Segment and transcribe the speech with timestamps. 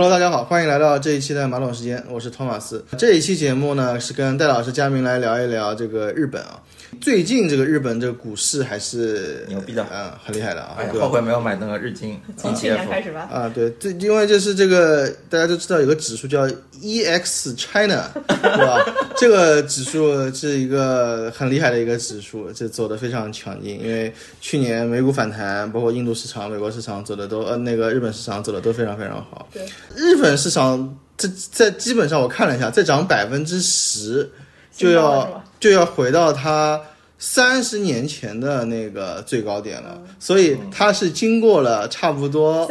[0.00, 2.82] Hello，大家好，欢迎来到这一期的马桶时间，我是托马斯。
[2.96, 6.58] 这一期节目呢，是跟戴老师、佳明来聊一聊这个日本啊。
[7.00, 10.78] 最近这个日本这个股市还是牛逼的嗯，很厉害的啊。
[10.98, 12.18] 后悔没有买那个日经。
[12.34, 13.28] 从去年开始吧。
[13.30, 16.48] 啊，对，这因为就是这个大家都知道有个指数叫
[16.82, 18.82] EX China， 对吧？
[19.16, 23.78] 这个指数是一个很厉害的一个指数，这走的非常强劲。
[23.78, 29.46] 因为去年美股反弹，包括印度市场、美国市场走的都呃那个日本市场走的都非常非常好。
[29.52, 29.64] 对，
[29.94, 34.30] 日本市场这在基本上我看了一下，再涨百分之十
[34.74, 36.80] 就要就要回到它
[37.18, 42.66] 三十年前的那个最高点了，所以它是经过了差不多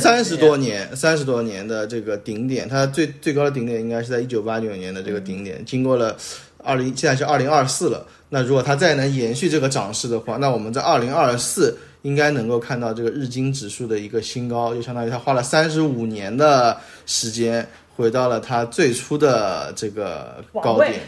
[0.00, 6.14] 三十多年三十多年的这个顶点，它最最高的顶点应该是在一九八九年的这个顶点，经过了
[6.62, 8.06] 二零现在是二零二四了。
[8.28, 11.74] 那如果它再能延续这个涨势的话，那我们在二零二四
[12.06, 21.00] 应该能够看到这个日经指数的一个新高，就相当于它花了三十五年的时间回到了它最初的这个高点。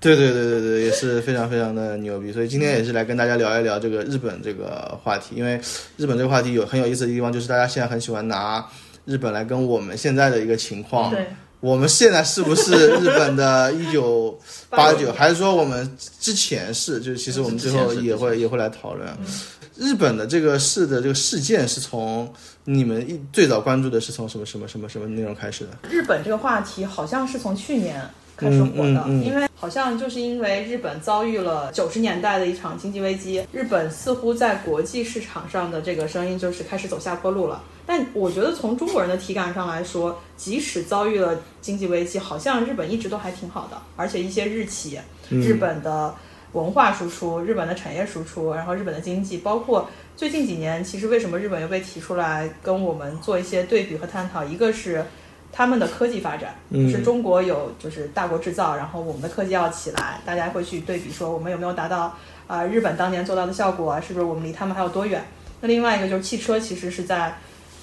[0.00, 5.60] 对对对对对，也是非常非常的牛逼，所以今天也是来跟大家聊一聊这个日本这个话题，因为
[5.98, 8.64] 日本这个话题有很有意思的地方，就是大家现在很喜欢拿
[9.04, 11.26] 日本来跟我们现在的一个情况，对，
[11.60, 14.38] 我们现在是不是日本的一九
[14.70, 17.00] 八九，还是说我们之前是？
[17.00, 19.08] 就是其实我们最后也会也会来讨论。
[19.78, 22.32] 日本的这个事的这个事件是从
[22.64, 25.88] 你们一最早关注的是从什么什么什么什么内容开始的？
[25.90, 28.02] 日本这个话题好像是从去年
[28.36, 37.62] 开始火的，嗯嗯嗯因为好像就是因为日本遭遇了九十年代的一场经济危机，日本似乎在国际市场上的这个声音就是开始走下坡路了。
[37.88, 44.98] 但我觉得从中国人的体感上来说，即使遭遇了经济危机，好像日本一直都还挺好的，而且一些日企、
[45.30, 46.12] 日本的
[46.56, 54.42] 文化输出、日本的产业输出，然后日本的经济，包括最近几年，其实为什么日本又被提出来跟我们做一些对比和探讨？
[54.42, 55.04] 一个是
[55.52, 65.22] 他们的科技发展，就是中国有就是大国制造，然后我们的科技要起来，大家会去对比说我们有没有达到啊、日本当年做到的效果，是不是我们离他们还有多远？
[65.60, 67.36] 那另外一个就是汽车，其实是在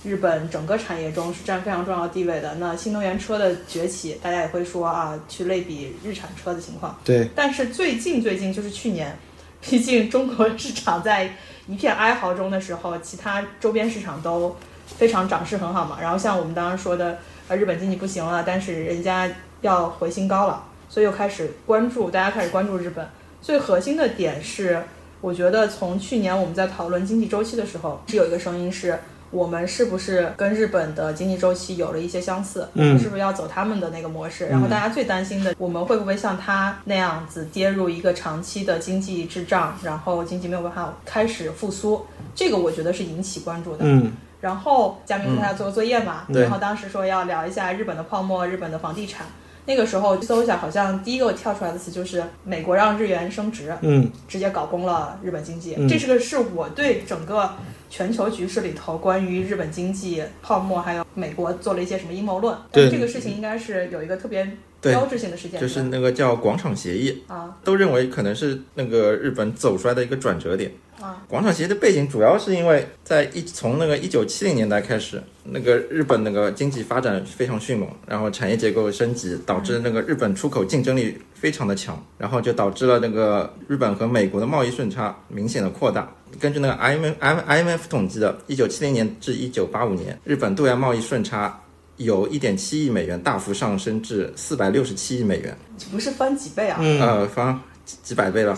[0.03, 2.55] 日本整个产业中是占非常重要地位的。
[2.55, 6.99] 那新能源车的崛起，大家也会说啊，去类比日产车的情况。
[7.05, 9.17] 对，但是最近最近就是去年，
[9.61, 11.33] 毕竟中国市场在
[11.67, 14.53] 一片哀嚎中的时候，其他周边市场都
[14.85, 15.97] 非常涨势很好嘛。
[16.01, 19.31] 然后像我们当时说的，呃，日本经济不行了，但是人家
[19.61, 23.07] 要回新高了，所以又开始关注，大家开始关注日本。
[23.41, 24.83] 最核心的点是，
[25.21, 28.99] 我觉得从去年我们在讨论经济周期的时候，是有一个声音是。
[29.33, 32.67] 我们是不是跟日本的经济周期有了一些相似？
[32.73, 34.45] 我们是不是要走他们的那个模式？
[34.45, 42.05] 然后大家最担心的，我们会不会像他那样子跌入一个长期的经济滞胀，然后经济没有办法开始复苏？
[42.35, 43.79] 这个我觉得是引起关注的。
[43.79, 49.25] 嗯，然后嘉明说他要做个作业嘛，对然后当时说要聊一下日本的泡沫、日本的房地产。
[49.65, 55.75] 那个时候搜一下，好像第一个跳出来的词就是美国让日元升值，嗯，直接搞崩了日本经济。
[55.77, 57.49] 嗯这是个是我对整个
[57.89, 62.55] 全球局势里头关于日本经济泡沫还有美国做了一些什么阴谋论。
[62.71, 64.53] 但对这个事情应该是有一个特别对
[64.91, 70.71] 标志性的事件，就是那个叫广场协议，啊都认为可能是那个日本走出来的一个转折点。
[71.01, 86.09] 啊，广场协议的背景主要是因为在一从那个一九七零年代开始，那个日本那个经济发展非常迅猛，然后产业结构升级，导致那个日本出口竞争力非常的强，然后就导致了那个日本和美国的贸易顺差明显的扩大。
[86.39, 91.59] 根据那个 IMF IMF 统计的，一九七零年至一九八五年，日本对外贸易顺差
[91.97, 96.77] 由一点七亿美元大幅上升至四百六十七亿美元，这不是翻几倍啊？
[96.81, 98.57] 嗯呃，翻几几百倍了。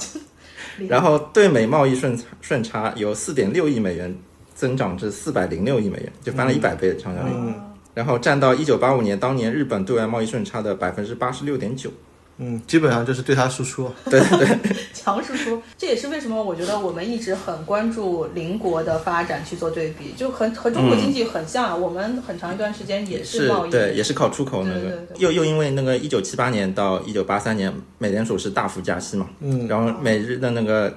[0.87, 4.15] 然后对美贸易顺顺差由四点六亿美元
[4.53, 7.31] 增长至四百零六亿美元，就翻了一百倍的成长率。
[7.35, 11.89] 嗯然后占到一九八五年当年日本对外贸易顺差的百分之八十六点九。
[12.37, 13.89] 嗯，基本上就是对他输出。
[14.09, 14.45] 对 对。
[14.45, 24.79] 对， 强输出，这也是为什么我觉得我们一直很关注邻国的发展去做对比，就和和中国经济很像，我们很长一段时间也是贸易，对，也是靠出口那个。
[24.79, 25.17] 对对对。
[25.19, 30.93] 又又因为那个一九七八年到一九八三年，美联储是大幅加息嘛，嗯，然后美日的那个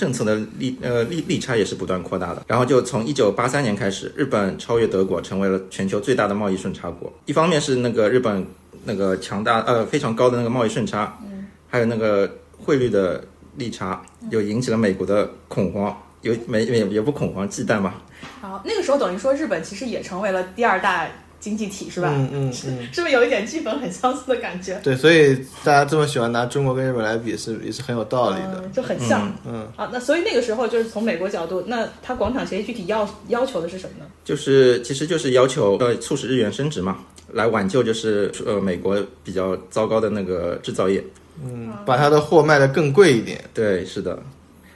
[0.00, 2.42] 政策的利呃利利差也是不断扩大的。
[2.46, 7.12] 然后就从一九八三年开始，日本超越德国，成为了全球最大的贸易顺差国。
[7.26, 8.46] 一方面是那个日本
[8.84, 12.30] 那个强大呃非常高的那个贸易顺差，嗯，还有那个
[12.64, 13.22] 汇率的
[13.56, 14.00] 利差，
[14.30, 15.94] 又引起了美国的恐慌。
[16.22, 17.94] 有美也也不恐慌忌惮嘛，
[18.42, 21.06] 好，那个时候等于说日本其实也成为了第二大
[21.40, 22.12] 经济体，是吧？
[22.14, 24.78] 嗯嗯嗯，是不是有一点剧本很相似的感觉？
[24.84, 25.34] 对，所以
[25.64, 28.62] 大家这么喜欢拿中国跟日本来比是也是很有道理的。
[28.62, 29.32] 嗯，就很像。
[29.44, 34.10] 嗯啊，那所以那个时候就是从美国角度，那它广场协议具体要要求的是什么呢？
[34.24, 36.98] 就是其实就是要求呃促使日元升值嘛，
[37.32, 41.02] 来挽救就是呃美国比较糟糕的那个制造业。
[41.42, 43.42] 嗯，把它的货卖得更贵一点。
[43.54, 44.22] 对，是的。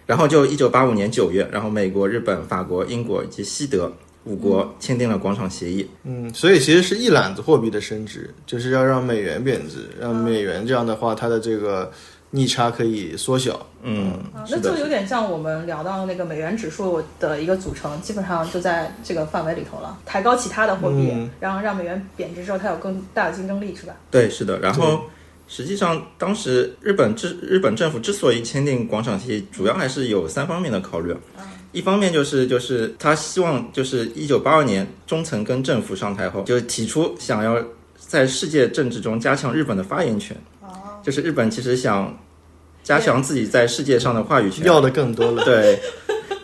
[0.07, 3.91] 然后就一九八五年九月，然后美国、日本、法国、英国以及西德
[4.25, 5.89] 五国签订了广场协议。
[6.05, 11.91] 嗯，所以其实是一揽子货币的升值，就是要让美元贬值，让美元这样的话，它的这个
[12.31, 13.67] 逆差可以缩小。
[13.83, 19.99] 嗯，啊，那就有点像我们聊到那个美元指数的一个组成，基本上就在这个范围里头了。
[20.07, 23.95] 抬高其他的货币，嗯然后让美元贬值之后，它有更大的竞争力，是吧？
[24.11, 24.59] 对，是的。
[24.61, 25.03] 然后
[25.47, 31.15] 实际上，当时日本之日本政府之所以签订广场协议，主要还是有三方面的考虑。
[31.75, 37.63] 一方面就是就是他希望就是一九八二年中层跟政府上台后，就提出想要
[37.99, 40.35] 在世界政治中加强日本的发言权。
[41.03, 42.19] 就是日本其实想
[42.83, 44.65] 加强自己在世界上的话语权。
[44.65, 45.45] 要的更多了。
[45.45, 45.79] 对，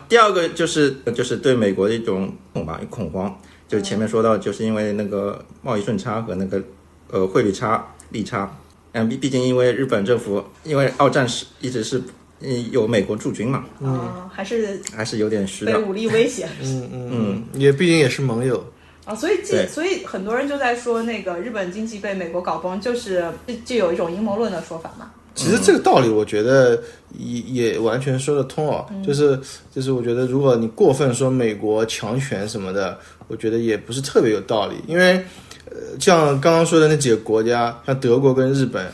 [0.06, 3.34] 第二个就是就是对美国的一种恐吧恐慌，
[3.66, 6.62] 就是前面说到，就是因为那个贸易顺差和那个
[7.10, 8.54] 呃汇率差利差，
[8.92, 12.02] 嗯，毕毕竟因为日本政府因为二战时一直是
[12.42, 15.72] 嗯有美国驻军嘛，嗯，还是还是有点虚的。
[15.72, 18.64] 被武力威胁嗯嗯嗯，也毕竟也是盟友。
[19.04, 25.10] 啊，所以这所以很多人就在说那个日本经济被美国搞崩，就是就就有一种阴谋论的说法嘛。
[25.34, 26.82] 其实这个道理，我觉得
[27.16, 28.84] 也也完全说得通哦。
[29.06, 29.40] 就是
[29.74, 32.98] 就是，我觉得如果你过分说美国强权什么的，
[33.28, 34.74] 我觉得也不是特别有道理。
[34.86, 35.14] 因为
[35.66, 38.86] 呃，像刚刚说的那几个国家，像德国跟日本，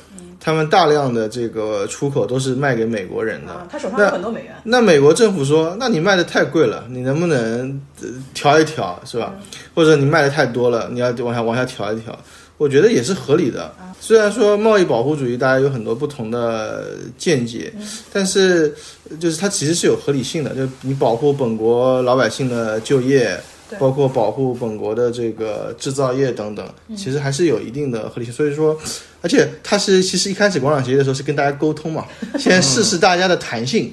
[0.47, 3.51] 他们大量的这个出口都是卖给美国人的。
[3.51, 4.55] 啊，他手上有很多美元。
[4.63, 9.35] 那美国政府说，那你卖的太贵了，你能不能呃调一调，是吧？
[9.75, 12.17] 或者你卖的太多了，你要往下往下调一调，
[12.59, 13.75] 我觉得也是合理的。
[13.99, 17.73] 虽然说贸易保护主义大家有很多不同的见解，
[18.13, 18.73] 但是
[19.19, 23.37] 就是它其实是有合理性的，就你保护本国老百姓的就业。
[23.69, 26.67] 对包括保护本国的这个制造业等等，
[26.97, 28.33] 其实还是有一定的合理性。
[28.33, 28.79] 所以说，
[29.23, 32.07] 而且它是其实一开始广场协议的时候是跟大家沟通嘛，
[32.39, 33.93] 先试试大家的弹性，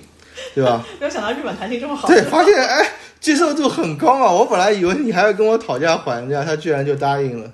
[0.53, 0.85] 对吧？
[0.99, 2.07] 没有想到日本弹性这么好。
[2.07, 2.87] 对，发现哎，
[3.19, 4.31] 接受度很高啊！
[4.31, 7.51] 我本来以为你还要跟我讨价还价，他居然就答应了。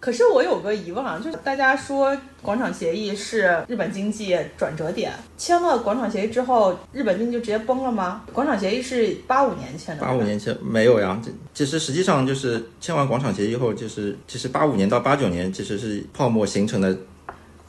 [0.00, 8.22] 可是我有个疑问啊，就是大家说广场协议是日本经济转折点，签了广场协议之后，日本经济就直接崩了吗？
[8.32, 16.96] 广场协议是八五年签的，八五年前没有呀，这其实实际上就是签完广场协议后，就是其实八五年到八九年其实是泡沫形成的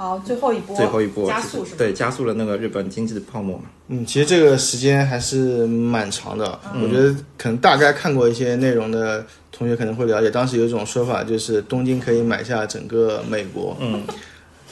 [0.01, 1.75] 哦，最后一波最后一波，加速是吧？
[1.77, 3.65] 对，加速了那个日本经济的泡沫嘛。
[3.89, 6.59] 嗯，其实这个时间还是蛮长的。
[6.81, 13.77] 我觉得可能大概看过一些内容的同学可能会了解，当时有一种说法就是东京可以买下整个美国。
[13.79, 14.01] 嗯，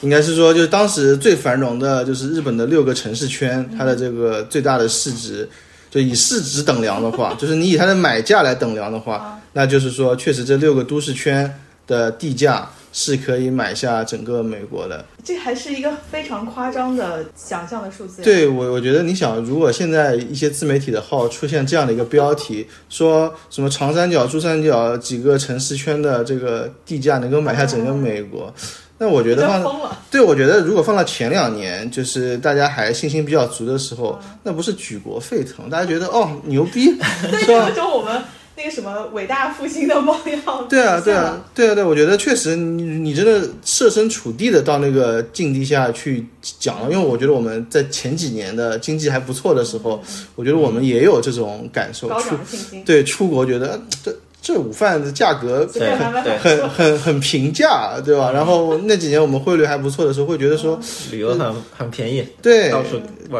[0.00, 5.48] 应该是说就是当时最繁荣的就是日本的六个城市圈，它的这个最大的市值。
[5.92, 11.52] 就以市值等量的话，就是你以它的买价来等量的话，那就是说，确实这六个都市圈
[11.84, 15.04] 的地价是可以买下整个美国的。
[15.24, 28.52] 这还是一个非常夸张的想象的数字。，对我，我觉得你想，如果现在一些自媒体的号出现这样的一个标题，说什么长三角、珠三角几个城市圈的这个地价能够买下整个美国，
[28.98, 29.98] 那我觉得放疯了。
[30.10, 36.94] 对，我觉得如果放到前两年，就是大家还信心比较足的时候，那不是举国沸腾，大家觉得哦牛逼，
[37.30, 37.70] 对，是吧？
[37.70, 38.20] 就我们
[38.60, 40.14] 那个什么伟大复兴的梦
[40.44, 50.02] 要对啊，对啊对啊，对，我觉得确实你你真的设身处地的到那个境地下去讲了，因为我觉得我们在前几年的经济还不错的时候，
[50.34, 56.38] 我觉得我们也有这种感受，高出涨的信心，对出国觉得呃这这午饭的价格随便买买买。
[56.38, 58.32] 很很很平价，对吧？
[58.32, 60.80] 然后那几年我们汇率还不错的时候，会觉得说，
[61.10, 62.72] 旅游很很便宜，对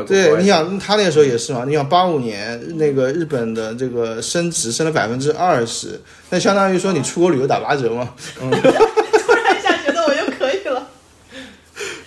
[0.07, 8.11] 对，你想他那个时候也是嘛，你想八五年那个日本的这个升值升了百分之二十，那相当于说你出国旅游打八折嘛。
[8.39, 10.87] 突然一下觉得我就可以了。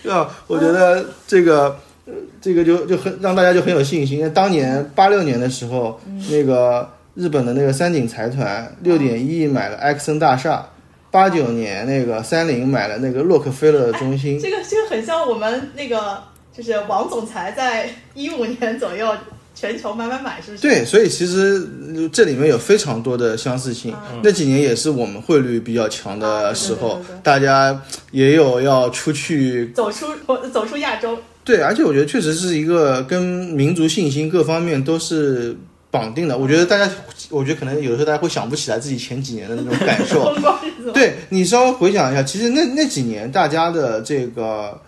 [0.03, 0.29] 对吧？
[0.47, 4.19] 我觉得这个，呃这个就就很让大家就很有信心。
[4.19, 10.67] 因为当年八六年的时候，那个日本的那个三井财团六点一亿买了埃克森大厦，
[11.11, 14.39] 八九年那个三菱买了那个洛克菲勒中心。
[14.39, 16.17] 这个这个很像我们那个，
[16.55, 19.15] 就是王总裁在一五年左右
[19.53, 20.63] 全球买买买，是不是？
[20.63, 23.95] 对，所以其实呃这里面有非常多的相似性。
[24.23, 30.07] 那几年也是我们汇率比较强的时候，啊对对对对大家也有要出去走出
[30.51, 35.55] 走出亚洲，对，而且我觉得确实是一个跟民族信心各方面都是
[35.93, 36.35] 绑定的。
[36.35, 36.89] 我觉得大家，
[37.29, 40.33] 我觉得可能有的时候大家会想不起来自己前几年的那种感受。
[40.91, 44.81] 对你稍微回想一下，其实那那几年大家的这个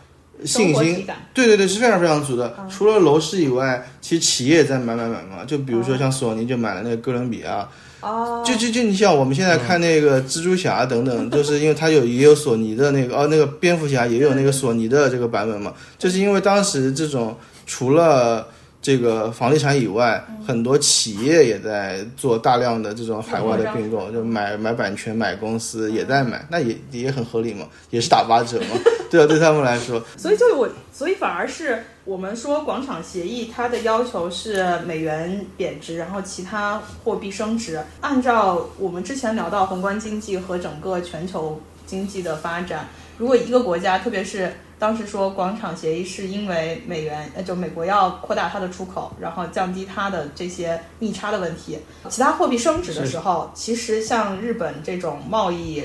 [0.43, 1.05] 信心。
[1.31, 2.55] 对对对，是非常非常足的。
[2.67, 7.69] 除了楼市以外，其实企业在买买买嘛，就比如说像索尼就买了那个哥伦比亚，
[8.01, 18.47] 哦，就就就你像我们现在看那个蜘蛛侠等等， 就是因为它有也有索尼的那个哦，那个蝙蝠侠也有那个索尼的这个版本嘛，就是因为当时这种除了
[18.85, 37.81] 这个房地产以外，很多企业也在做大量的这种海外的并购，就买买版权、买公司也在买，那也也很合理嘛，也是打八折嘛， 对啊，对他们来说，所以就我，所以反而是我们说广场协议，它的要求是美元贬值，然后其他货币升值。
[38.01, 42.87] 按照我们之前聊到宏观经济和整个全球经济的发展，
[43.17, 51.79] 如果一个国家，特别是当时说广场协议是因为美元，呃，就美国要扩大它的出口，然后降低它的这些逆差的问题，
[52.09, 55.83] 其他货币升值的时候，其实像日本这种贸易。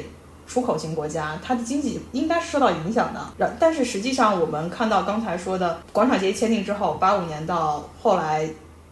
[0.50, 3.20] 出口型国家，它的经济应该是受到影响的。
[3.38, 8.50] 然，但是实际上我们看到刚才说的广场协议签订之后，八五年到后来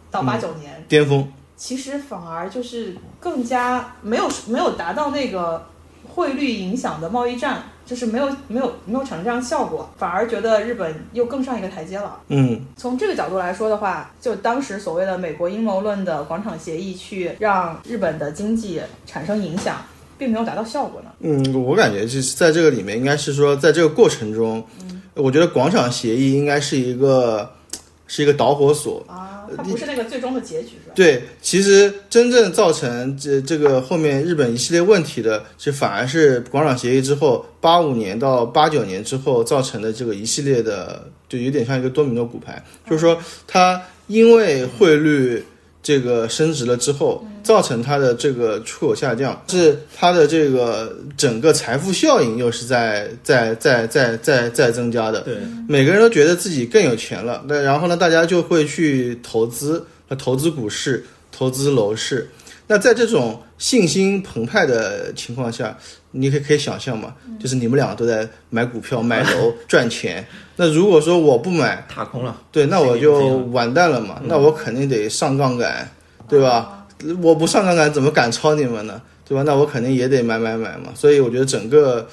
[0.09, 1.29] 到八九年，巅峰。
[1.57, 5.67] 其实反而就是更加没有没有达到那个
[6.19, 12.19] 汇率影响的贸易战，就是没有没有没有产生这样的效果，反而觉得日本又更上一个台阶了。
[12.27, 19.77] 嗯，从这个角度来说的话，就当时所谓的美国阴谋论的广场协议，去让日本的经济产生影响。
[20.19, 21.09] 并没有达到效果呢。
[21.21, 24.61] 嗯，我感觉就是在这个里面，应该是说，在这个过程中，
[25.13, 27.49] 我觉得广场协议应该是一个
[28.09, 30.93] 是一个导火索啊，它不是那个最终的结局是吧？
[30.95, 45.45] 对，其实真正造成这这个后面日本一系列问题的，是反而是广场协议之后八五年到八九年之后造成的这个一系列的，就有点像一个多米诺骨牌，就是说它因为汇率。
[45.89, 55.21] 这个升值了之后，造成它的这个出口下降，是它的这个整个财富效应又是在在在在在在增加的。
[55.21, 59.83] 对，每个人都觉得自己更有钱了，那然后呢，大家就会去投资，
[60.15, 62.29] 投资股市，投资楼市。
[62.67, 65.77] 那在这种信心澎湃的情况下，
[66.11, 70.25] 你可以可以想象嘛，就是你们两个都在买股票、买楼赚钱。
[70.55, 74.19] 那如果说我不买，踏空了，对，那我就完蛋了嘛。
[74.23, 75.87] 那我肯定得上杠杆，
[76.27, 76.87] 对吧？
[77.21, 78.99] 我不上杠杆怎么赶超你们呢？
[79.27, 79.43] 对吧？
[79.45, 80.91] 那我肯定也得买买买嘛。
[80.95, 82.07] 所以我觉得整个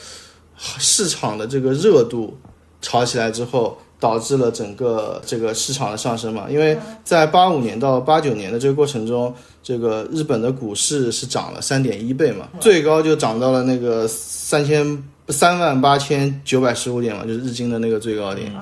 [0.59, 2.37] 市场的这个热度
[2.83, 3.79] 炒起来之后。
[3.99, 6.45] 导致了整个这个市场的上升嘛？
[6.51, 9.35] 因为在八五年到八九年的这个过程中，
[9.67, 18.53] 这个日本的股市是涨了三点一倍嘛，最高就涨到了那个三千三万八千九百十五点嘛，就是日经的那个最高点。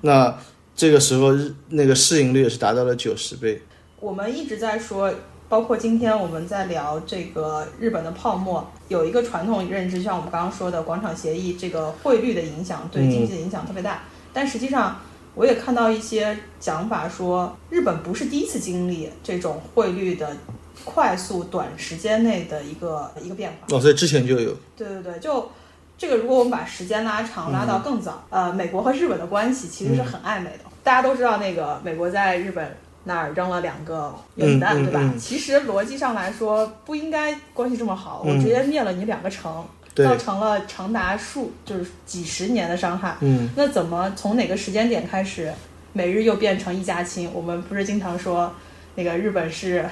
[0.00, 0.34] 那
[0.74, 3.60] 这个时候日那个市盈率也是达到了九十倍。
[4.00, 5.12] 我们一直在说，
[5.50, 14.04] 包括今天我们在聊这个日本的泡沫，有一个传统认知，像我们刚刚说的广场协议，这个汇率的影响对经济的影响特别大。
[14.32, 14.98] 但实际上，
[15.34, 20.36] 我也看到一些讲法说，日本不是第一次经历这种汇率的
[20.84, 23.76] 快速短时间内的一个一个变化。
[23.76, 24.56] 哦，所以之前就有。
[24.76, 25.50] 对对对，就
[25.98, 30.64] 这个，如果我们把时间拉长，拉到更早，呃，美国和日本的关系其实是很暧昧的。
[30.82, 35.14] 大家都知道，那个美国在日本那儿扔了两个原子弹，对吧？
[35.18, 39.64] 其实逻辑上来说，不应该关系这么好，我直接灭了你两个城。
[39.94, 43.16] 造成了长达数就是几十年的伤害。
[43.20, 45.52] 嗯，那怎么从哪个时间点开始，
[45.92, 47.30] 美日又变成一家亲？
[47.32, 48.52] 我们不是经常说，
[48.94, 49.84] 那个日本是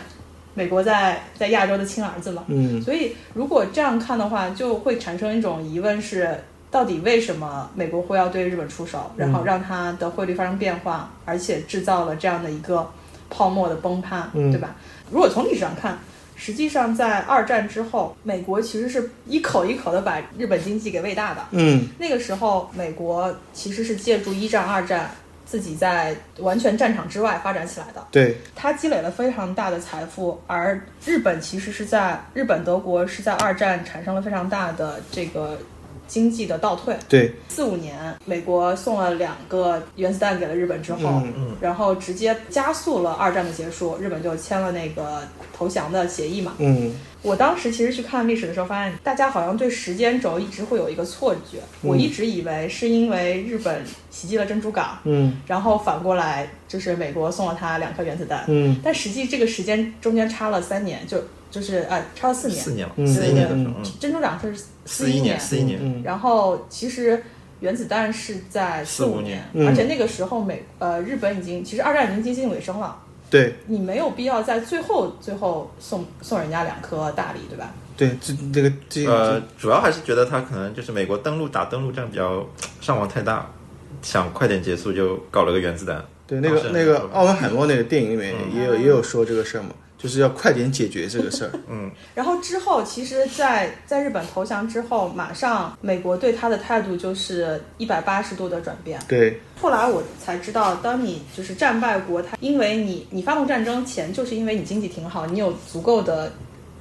[0.55, 2.45] 美国在在亚洲的亲儿子嘛？
[2.49, 6.37] 嗯，所以如果这样看的话，就会产生一种疑问：是
[6.71, 12.91] 到底为什么美国会要对日本出手，然后让它的汇率发生变化，而且制造了这样的一个
[13.31, 14.75] 泡沫的崩塌，对吧？
[15.11, 15.99] 如果从历史上看。
[16.45, 21.47] 实际上，在二战之后，美国其实是一口一口的把日本经济给喂大的。
[21.53, 25.09] 嗯，那个时候，美国其实是借助一战、二战，
[25.47, 28.05] 自己在完全战场之外发展起来的。
[28.11, 35.57] 对，它积累了非常大的财富，而日本其实是在日本、德国是在二战产生了非常大的这个。
[36.07, 37.95] 经济的倒退，对，四五年，
[38.27, 41.23] 美国送了两个原子弹给了日本之后，
[41.61, 45.23] 然后直接加速了二战的结束，日本就签了那个
[45.57, 46.55] 投降的协议嘛。
[46.59, 61.23] 嗯，我当时其实去看历史的时候，发现大家好像对时间轴一直会有一个错觉，我一直以为是因为日本袭击了珍珠港，嗯，然后反过来就是美国送了他两颗原子弹，嗯，但实际这个时间中间差了三年，就。
[61.53, 64.55] 就是呃，差了四年，四年嘛，四一年珍珠港是
[64.87, 66.03] 四一年，四一年。
[66.03, 67.23] 然后其实
[67.61, 72.99] 原子弹是在四五年，而且那个时候美呃日本已经其实二战已经接近尾声了。
[73.29, 77.71] 对，你没有必要在最后最后送送人家两颗大礼，对吧？
[77.97, 82.47] 对，这这个这呃，主要还是觉得他可能就是美国登陆打登陆战比较
[82.81, 83.51] 伤亡太大，
[84.01, 86.03] 想快点结束就搞了个原子弹。
[86.27, 89.71] 对，那个那个奥本海默那个电影里面也有也有说这个事儿嘛。
[90.03, 91.51] 就是要快点解决这个事儿。
[91.71, 98.99] 嗯然后之后，其实在，在日本投降之后，马上美国对他的态度就是一百八十度的转变。
[99.07, 106.33] 对，后来我才知道，当你就是战败国，他因为你你发动战争前，就是因为你经济挺好，你有足够的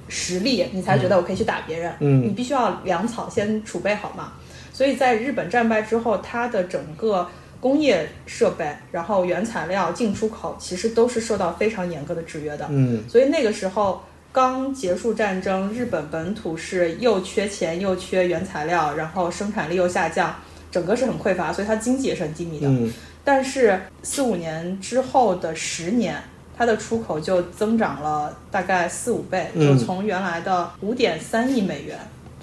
[0.07, 1.93] 实力，你才觉得我可以去打别人。
[1.99, 4.33] 嗯你必须要粮草先储备好嘛。
[4.73, 7.27] 所以在日本战败之后，他的整个
[7.61, 12.65] 工业设备，然后原材料进出口，其实都是受到非常严格的制约的。
[12.69, 14.01] 嗯所以那个时候
[14.31, 20.35] 刚结束战争，日本本土是又缺钱又缺原材料，然后生产力又下降，
[20.71, 22.67] 整个是很匮乏，所以它经济也是很低迷的。
[22.67, 22.91] 嗯
[23.23, 26.15] 但是四五年之后的十年，
[26.57, 31.97] 它的出口就增长了大概四五倍，嗯就从原来的五点三亿美元。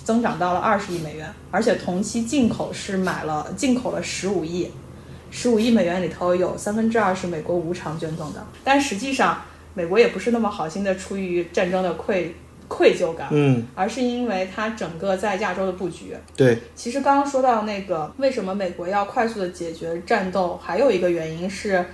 [0.05, 4.71] 增长到了二十亿美元，而且同期进口是买了进口了十五亿，
[5.31, 9.43] 十五亿美元里头有三分之二是美国无偿捐赠的，但实际上
[9.75, 12.35] 美国也不是那么好心的出于战争的愧
[12.67, 21.85] 愧疚感，嗯，而是因为它整个在亚洲的布局，对，其实刚刚说到那个为什么美国要快速的解决战斗，还有一个原因是，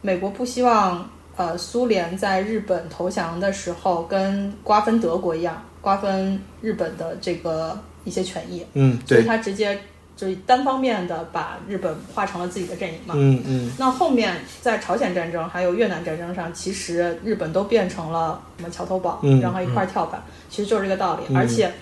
[0.00, 9.78] 美国不希望呃苏联在日本投降的时候跟瓜分德国一样，瓜分日本的这个一些权益，嗯所以对，他直接
[10.22, 13.14] 就是单方面的把日本划成了自己的阵营嘛。
[13.16, 21.24] 嗯嗯那后面在朝鲜战争还有越南战争上，其实日本都变成了什么桥头堡，嗯然后一块儿跳板，其实就是这个道理。
[21.30, 21.72] 嗯而且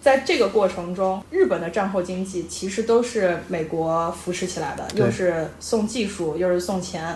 [0.00, 7.14] 在这个过程中，日本的战后经济其实都是美国扶持起来的，又是送技术，又是送钱。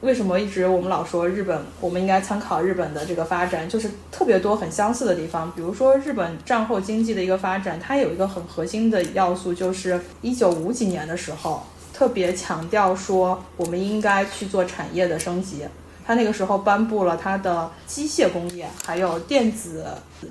[0.00, 5.50] 为什么一直我们老说日本，我们应该参考日本的这个发展，就是特别多很相似的地方。
[5.56, 15.64] 比如说日本战后经济的一个发展，它有一个很核心的要素，就是一九五几年的时候，特别强调说我们应该去做产业的升级。
[16.06, 19.84] 他那个时候颁布了他的机械工业还有电子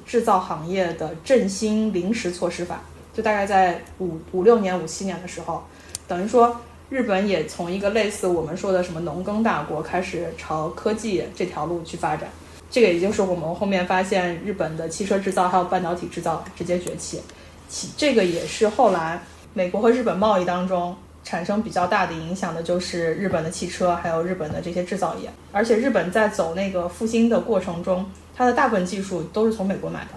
[0.07, 2.81] 制造行业的振兴临时措施法，
[3.13, 5.63] 就大概在五五六年、五七年的时候，
[6.07, 6.55] 等于说
[6.89, 12.29] 日本也从一个类似我们说的什么农耕大国开始朝科技这条路去发展。
[12.69, 17.21] 这个也就是我们后面发现日本的汽车制造还有半导体制造直接崛起，
[17.67, 19.21] 其这个也是后来
[19.53, 25.29] 美国和日本贸易当中产生比较大的影响的，就是日本的汽车还有日本的这些制造业。
[25.51, 30.11] 而且日本在走那个复兴的过程中，它的大部分技术都是从美国买的，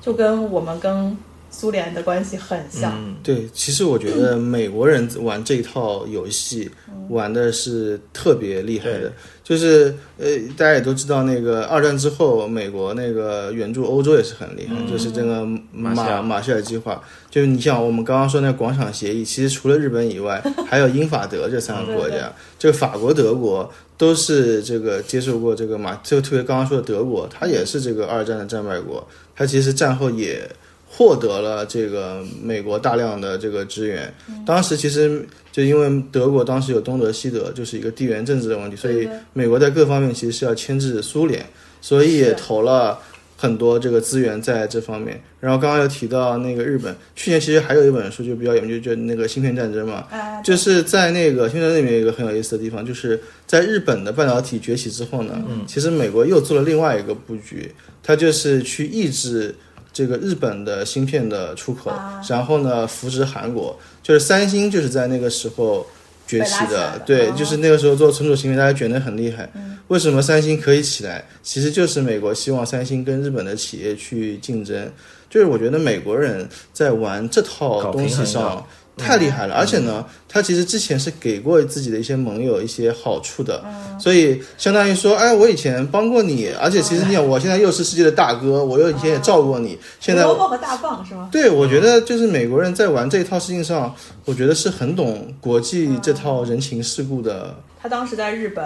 [0.00, 1.16] 就跟我们跟
[1.54, 2.92] 苏联的关系很像。
[2.98, 6.70] 嗯，对，其实我觉得美国人玩这套游戏
[7.08, 9.12] 玩的是特别厉害的，
[9.42, 17.00] 就是呃，大家也都知道，那个二战之后，美国那个援助欧洲也是很厉害，就是这个马马马歇尔计划。
[17.30, 30.50] 就是你像我们刚刚说那个广场协议，其实除了日本以外， 还有英法德这三个国家，这个法国、德国都是这个接受过这个马，就特别刚刚说的德国，它也是这个二战的战败国，它其实战后也。
[30.96, 34.14] 获得了这个美国大量的这个支援，
[34.46, 41.44] 当时其实就因为德国当时有东德西德，就是一个地缘政治的问题，所以美国在各方面其实是要牵制苏联，
[41.80, 42.96] 所以也投了
[43.36, 45.20] 很多这个资源在这方面。
[45.40, 57.68] 然后刚刚又提到那个日本，去年其实还有一本书就比较有名，就就那个芯片战争嘛，哎，就是在那个芯片战争里面有一个很有意思的地方，就是在日本的半导体崛起之后呢，其实美国又做了另外一个布局，
[58.00, 59.52] 它就是去抑制
[59.94, 65.86] 这个日本的芯片的出口，啊然后呢扶持韩国，就是三星就是在那个时候
[66.26, 69.48] 崛起的对，哦就是那个时候做存储芯片，大家卷得很厉害。
[69.88, 71.24] 为什么三星可以起来？
[71.42, 74.90] 其实就是美国希望三星跟日本的企业去竞争。
[75.30, 78.64] 就是我觉得美国人在玩这套东西上
[78.96, 83.62] 太厉害了，而且呢，他其实之前是给过自己的一些盟友一些好处的，
[83.98, 91.28] 所以相当于说，哎，我以前帮过你，而且其实你想，我现在又是世界的大哥，我又以前也照顾过你，现在萝卜和大棒是吗？
[91.32, 97.54] 对，我觉得就是美国人在玩这一套事情上，我觉得是很懂国际这套人情世故的。
[97.82, 98.64] 他当时在日本，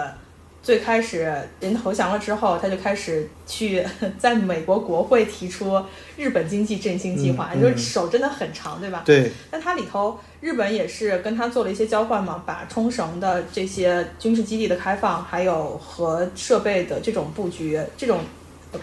[0.61, 1.19] 最开始
[1.59, 3.83] 人投降了之后，他就开始去
[4.19, 5.81] 在美国国会提出
[6.17, 9.01] 日本经济振兴计划，嗯就是手真的很长，对吧？
[9.05, 18.23] 对，那它里头日本也是跟他做了一些交换嘛，把冲绳的这些军事基地的开放，还有核设备的这种布局，这种呃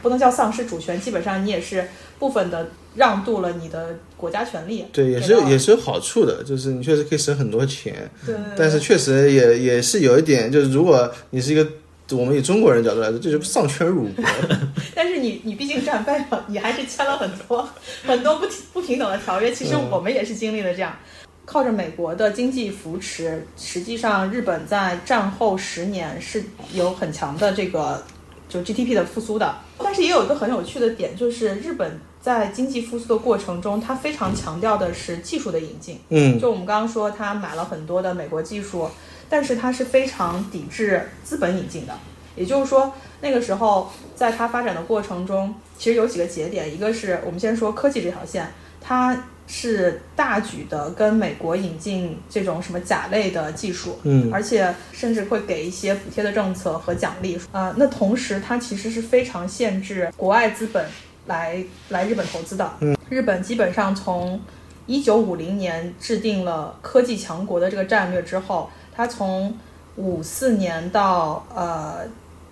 [0.02, 1.86] 不能叫丧失主权，基本上你也是
[2.18, 4.84] 部分的让渡了你的国家权利。
[4.92, 8.10] 对，也是也是有好处的，就是你确实可以省很多钱，
[8.56, 11.66] 但是确实也也是有一点，就是如果你是一个
[12.10, 14.24] 我们以中国人角度来说，这就是丧权辱国。
[14.94, 17.68] 但是你你毕竟战败了，你还是签了很多
[18.06, 19.52] 很多不不平等的条约。
[19.52, 20.96] 其实嗯我们也是经历了这样，
[21.44, 28.02] 靠着美国的经济扶持，实际上日本在战后十年是有很强的这个
[28.48, 29.54] 就 GDP 的复苏的。
[29.78, 36.00] 但是也有一个很有趣的点，就是日本在经济复苏的过程中，它非常强调的是技术的引进。
[36.08, 38.88] 嗯就我们刚刚说，它买了很多的美国技术，
[39.28, 41.92] 但是它是非常抵制资本引进的。
[42.34, 54.30] 也就是说，那个时候在它发展的过程中，其实有几个节点，一个是我们先说科技这条线，它是大举的跟美国引进这种什么甲类的技术，嗯。
[54.32, 57.38] 而且甚至会给一些补贴的政策和奖励。
[57.52, 60.86] 啊、那同时，它其实是非常限制国外资本
[61.26, 62.72] 来来日本投资的。
[62.80, 64.40] 嗯，日本基本上从
[64.86, 69.56] 一九五零年制定了科技强国的这个战略之后，它从
[69.96, 72.00] 五四年到呃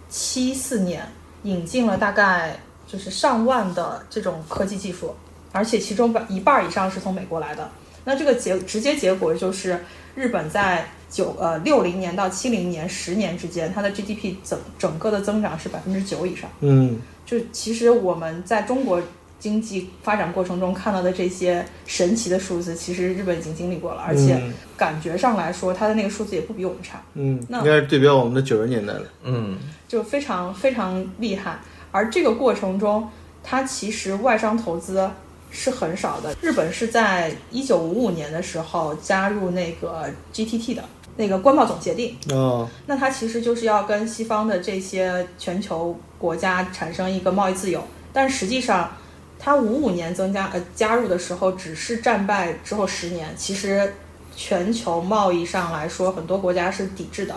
[0.08, 1.06] 七四年
[1.42, 5.14] 引进了大概就是上万的这种科技技术，
[5.54, 7.70] 而且其中百一半以上是从美国来的。
[8.04, 9.82] 那这个结直接结果就是
[10.14, 16.50] 日本在九呃六零年到七零年十年之间，它的 GDP 整整个的增长是百分之九以上。
[16.60, 19.00] 嗯就其实我们在中国
[19.38, 29.04] 经济发展过程中看到的这些神奇的数字，其实日本已经经历过了，而且嗯感觉上来说，它的那个数字也不比我们差，嗯，那应该是对标我们的九十年代了。
[29.22, 29.56] 嗯
[29.88, 31.58] 就非常非常厉害。
[31.90, 33.08] 而这个过程中，
[33.42, 35.10] 它其实外商投资
[35.54, 36.34] 是很少的。
[36.42, 40.84] 日本是在一九五五年的时候加入那个 GTT 的
[41.16, 48.90] 那个关贸总协定，哦，那它其实就是要跟西方的这些全球国家产生一个贸易自由，但实际上，
[49.38, 53.94] 它五五年增加呃加入的时候，只是战败之后十年，其实
[54.34, 57.36] 全球贸易上来说，很多国家是抵制的。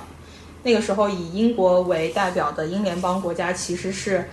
[0.63, 4.27] 那个时候以英国为代表的英联邦国家其实是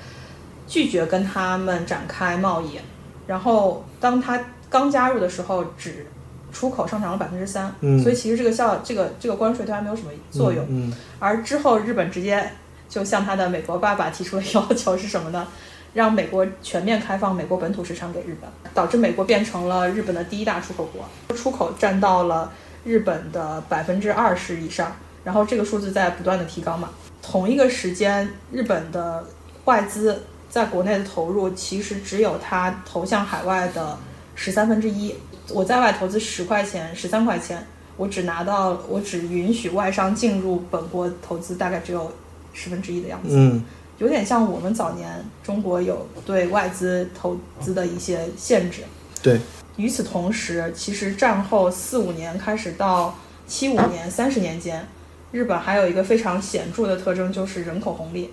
[0.67, 2.81] 拒绝跟他们展开贸易，
[3.27, 6.07] 然后当他刚加入的时候，只
[6.53, 10.65] 出口上涨了百分之三，嗯所以其实这个效这个这个关税对它没有什么作用。
[10.69, 12.49] 嗯而之后日本直接
[12.89, 15.47] 就向他的美国爸爸提出了要求是什么呢？
[15.93, 22.51] 让美国全面开放美国本土市场给日本，导致美国变成了日本的第一大出口国，出口占到了
[22.85, 26.91] 日本的百分之二十以上，然后这个数字在不断的提高嘛。
[27.23, 29.25] 同一个时间，日本的
[29.67, 30.23] 外资
[30.55, 33.99] 在国内的投入其实只有它投向海外的
[34.37, 35.13] 十三分之一。
[35.53, 42.09] 我在外投资十块钱、十三块钱，我只拿到，我只允许外商进入本国投资，大概只有
[42.53, 43.65] 十分之一的样子，嗯
[43.99, 48.83] 有点像我们早年中国有对外资投资的一些限制。
[49.21, 49.41] 对，
[49.75, 53.13] 与此同时，其实战后四五年开始到
[53.49, 54.87] 七五年、三十年间，
[55.33, 58.31] 日本还有一个非常显著的特征，就是人口红利，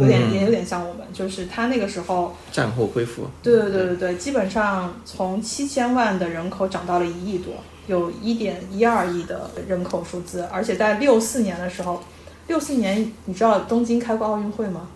[0.00, 7.54] 有点、嗯也有点像我们，就是他那个时候战后恢复，对对对对对，基本上从七千万的人口涨到了一亿多，
[7.86, 12.02] 有一点一二亿的人口数字，而且在六四年的时候，
[12.46, 14.88] 六四年你知道东京开过奥运会吗？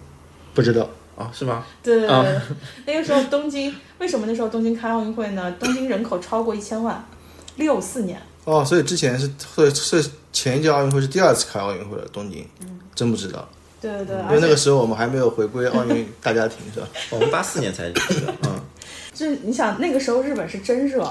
[0.55, 0.89] 不知道。
[1.17, 1.65] 啊，是吗？
[1.81, 2.43] 对对对，啊
[2.87, 5.49] 那个时候东京为什么那时候东京开奥运会呢？
[5.61, 7.07] 东京人口超过一千万，
[7.55, 12.45] 六四年，哦，所以之前是是是前一届奥运会是第二次开奥运会了，东京，
[12.97, 13.49] 真不知道，
[13.85, 16.89] 对对对，因为那个时候我们还没有回归奥运大家庭，是吧？
[17.13, 17.93] 我们八四年才
[18.45, 18.59] 嗯，
[19.13, 21.07] 就是你想那个时候日本是真热，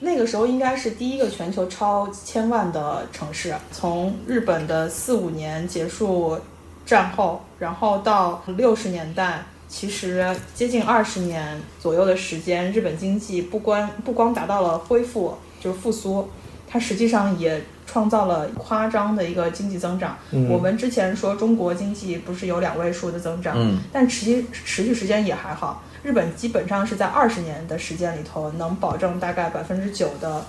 [0.00, 3.54] 那个时候应该是第一个全球超千万的城市。
[3.72, 6.38] 从日本的四五年结束
[6.84, 16.28] 战后，然后到六十年代，其实接近二十年左右的时间，日本经济不光不光达到了恢复，就是复苏，
[16.70, 20.16] 它实际上也创造了夸张的一个经济增长。
[20.48, 25.82] 我们之前说中国经济不是有两位数的增长，嗯但持续持续时间也还好。
[26.02, 30.44] 日本基本上是在二十年的时间里头，能保证大概百分之九的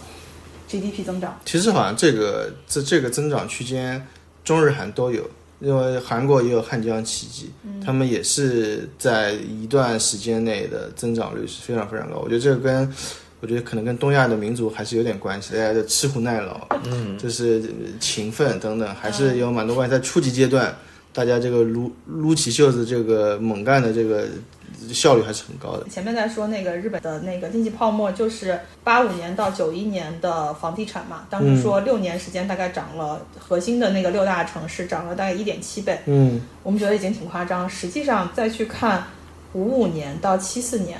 [0.69, 1.37] GDP 增长。
[1.43, 4.07] 其实好像这个这这个增长区间，
[4.45, 5.29] 中日韩都有，
[5.59, 7.51] 因为韩国也有汉江奇迹，
[7.85, 12.19] 他们也是在一段时间内的增长率是非常非常高。
[12.19, 12.93] 我觉得这个跟
[13.41, 17.63] 我觉得可能跟东亚的民族还是有点关系，大家的吃苦耐劳，嗯，就是
[17.99, 19.91] 勤奋等等，还是有蛮多关系。
[19.91, 20.73] 在初级阶段，
[21.11, 24.27] 大家这个撸撸起袖子，这个猛干的这个
[24.93, 25.87] 效率还是很高的。
[25.89, 37.67] 前面在说那个日本的那个经济泡沫，就是八五年到九一年的房地产嘛，当时说六年时间大概涨了，核心的那个六大城市涨了大概一点七倍，嗯我们觉得已经挺夸张。
[37.67, 39.03] 实际上再去看
[39.53, 40.99] 五五年到七四年，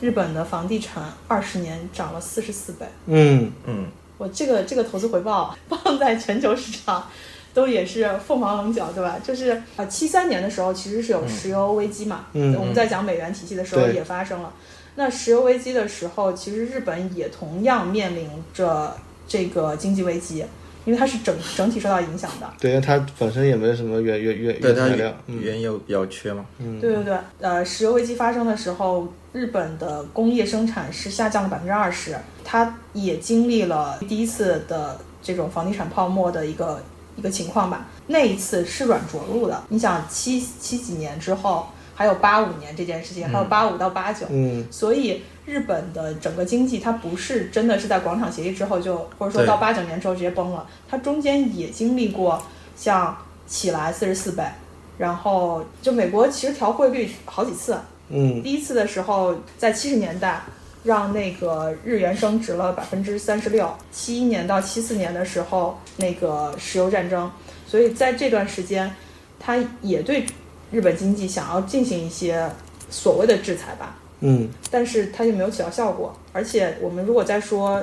[0.00, 2.86] 日本的房地产二十年涨了四十四倍。
[3.06, 7.06] 嗯嗯，我这个这个投资回报 放在全球市场，
[7.52, 9.16] 都也是凤毛麟角，对吧？
[9.22, 14.52] 就是啊，七三年的时候其实是有石油危机嘛，嗯我们在讲美元体系的时候也发生了。
[14.94, 18.96] 那石油危机的时候，其实日本也同样面临着
[19.28, 20.44] 这个经济危机，
[20.88, 22.50] 因为它是整整体受到影响的。
[22.58, 26.42] 对，它本身也没有什么原原原原材料，嗯原油比较缺嘛。
[26.58, 36.82] 嗯对对对，呃，石油危机发生的时候，日本的工业生产是下降了百分之二十，它也经历了第一次的这种房地产泡沫的一个
[37.16, 37.86] 一个情况吧。
[38.06, 41.66] 那一次是软着陆的，你想七七几年之后，
[41.98, 44.64] 还有八五年这件事情，还有八五到八九，嗯。
[44.70, 52.40] 所以日本的整个经济它不是真的是在广场协议之后就，或者说到八九年之后直接崩了，它中间也经历过
[52.76, 54.44] 像起来四十四倍，
[54.96, 57.76] 然后就美国其实调汇率好几次，
[58.10, 58.40] 嗯。
[58.44, 60.40] 第一次的时候在七十年代。
[60.84, 67.30] 让那个日元升值了百分之三十六，七一年到七四年的时候，那个石油战争，
[67.66, 68.90] 所以在这段时间，
[69.40, 70.24] 它也对
[70.70, 72.48] 日本经济想要进行一些
[72.90, 76.16] 所谓的制裁吧，嗯但是它就没有起到效果。
[76.32, 77.82] 而且我们如果再说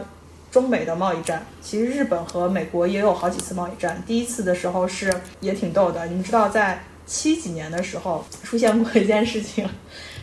[0.52, 4.02] 中美的贸易战，其实日本和美国也有好几次贸易战。
[4.06, 9.68] 第一次的时候是也挺逗的，你们知道在七几年的时候出现过一件事情，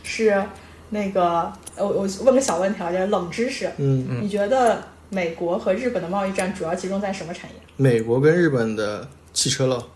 [0.03, 0.42] 是
[0.90, 7.57] 那个呃我我问个小问题啊，就是冷知识，嗯，你觉得美国和日本的贸易战主要集中在什么产业？
[7.77, 9.87] 美国跟日本的汽车了，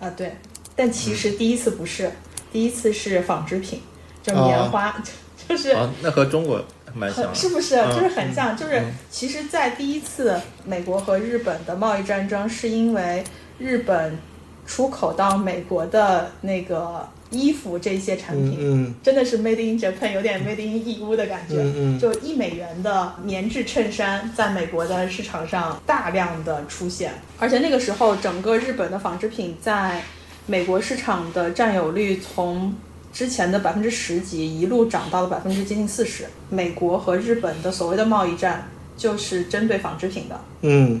[0.00, 0.34] 啊，对，
[0.76, 2.10] 但其实第一次不是，
[2.52, 3.80] 第一次是纺织品，
[4.22, 4.94] 就棉花，
[5.48, 6.62] 就是哦，那和中国
[6.94, 7.34] 蛮像的。
[7.34, 7.76] 是不是？
[7.76, 13.22] 嗯就是很像，就是其实，在第一次美国和日本的贸易战争，是因为
[13.58, 14.18] 日本
[14.66, 21.56] 出口到美国的那个衣服这些产品，嗯真的是 Made in Japan，有点 Made in 义乌的感觉。
[21.56, 30.02] 嗯嗯就一美元的棉质衬衫在美国的市场上大量的出现，而且那个时候整个日本的纺织品在
[30.46, 32.74] 美国市场的占有率从
[33.12, 36.24] 之前的百分之十几一路涨到了百分之接近四十。
[36.50, 41.00] 美国和日本的所谓的贸易战就是针对纺织品的，嗯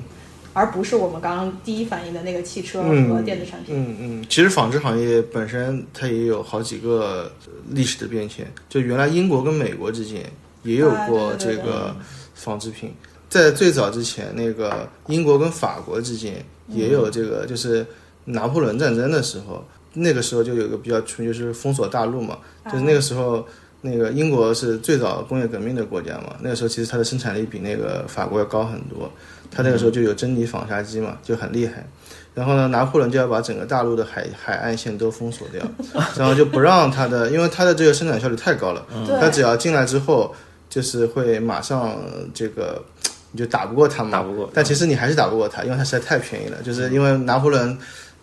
[0.52, 3.74] 而不是我们刚刚第一反应的那个汽车嗯和电子产品。
[3.76, 7.32] 嗯嗯，其实纺织行业本身它也有好几个
[7.70, 10.22] 历史的变迁，就原来英国跟美国之间
[10.62, 11.94] 也有过这个
[12.34, 12.94] 纺织品，
[13.28, 16.34] 在最早之前，那个英国跟法国之间
[16.68, 17.84] 也有这个，就是
[18.24, 23.46] 拿破仑战争的时候，那个时候就有一个比较出名，就是封锁大陆嘛，就是那个时候。
[23.86, 29.12] 那个英国是最早工业革命的国家嘛，那个时候其实它的生产力比那个法国要高很多，
[29.50, 31.86] 它那个时候就有珍妮纺纱机嘛，就很厉害。
[32.32, 35.62] 然后呢，拿破仑就要把整个大陆的海海岸线都封锁掉，
[36.16, 40.34] 然后就不让它的，因为它的这个生产效率太高了，对它只要进来之后，
[40.70, 41.94] 就是会马上
[42.32, 42.82] 这个
[43.32, 46.56] 你就打不过它嘛，打不过但其实你还是打不过它，因为它实在太便宜了。
[46.62, 47.76] 就是因为拿破仑，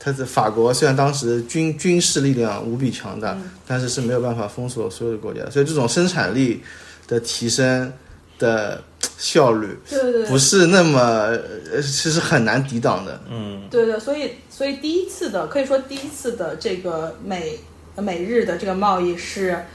[0.04, 3.38] 他的法国虽然当时军军事力量无比强大，
[3.68, 6.64] 但是是没有办法封锁所有的国家，所以这种生产力
[7.08, 7.94] 的提升
[8.40, 8.84] 的
[9.20, 13.22] 效率对对对，不是那么，呃，其实很难抵挡的。
[13.30, 17.60] 嗯，对对，所以所以第一次的可以说第一次的这个美
[17.98, 19.66] 美日的这个贸易是，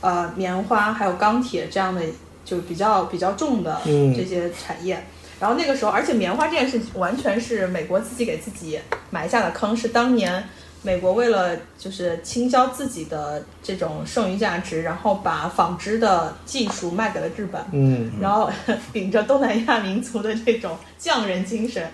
[0.00, 2.00] 呃，棉花还有钢铁这样的
[2.46, 5.06] 就比较比较重的嗯这些产业。
[5.38, 8.78] 然后那个时候，而且棉花这件事情完全是美国自己给自己
[9.10, 10.42] 埋下的坑，是当年
[10.82, 17.60] 美国为了就是倾销自己的这种剩余价值，然后把纺织的技术卖给了日本。
[17.72, 18.50] 嗯然后
[18.92, 21.86] 秉着东南亚民族的这种匠人精神，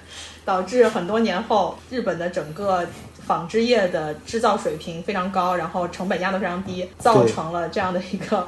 [0.45, 2.87] 导致很多年后日本的整个
[3.27, 8.47] 纺织业的制造水平非常高，然后成本压得非常低，造成了这样的一个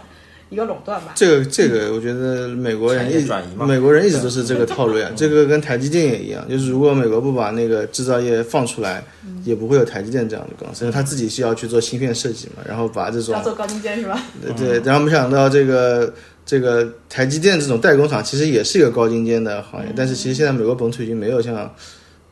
[0.50, 1.12] 一个垄断吧。
[1.14, 5.10] 这个这个，我觉得美国人一转移嘛美国人一直都是这个套路呀。
[5.16, 9.02] 这个跟台积电也一样，就是如果美国不把那个制造业放出来，
[9.44, 10.84] 也不会有台积电这样的公司。
[10.84, 14.22] 因为他自己需要去做芯片设计嘛，然后把这种要做高精尖是吧？
[14.40, 16.12] 对对，然后没想到这个
[16.44, 21.74] 这个台积电这种代工厂其实也是一个高精尖的行业，但是其实现在美国本土已经没有像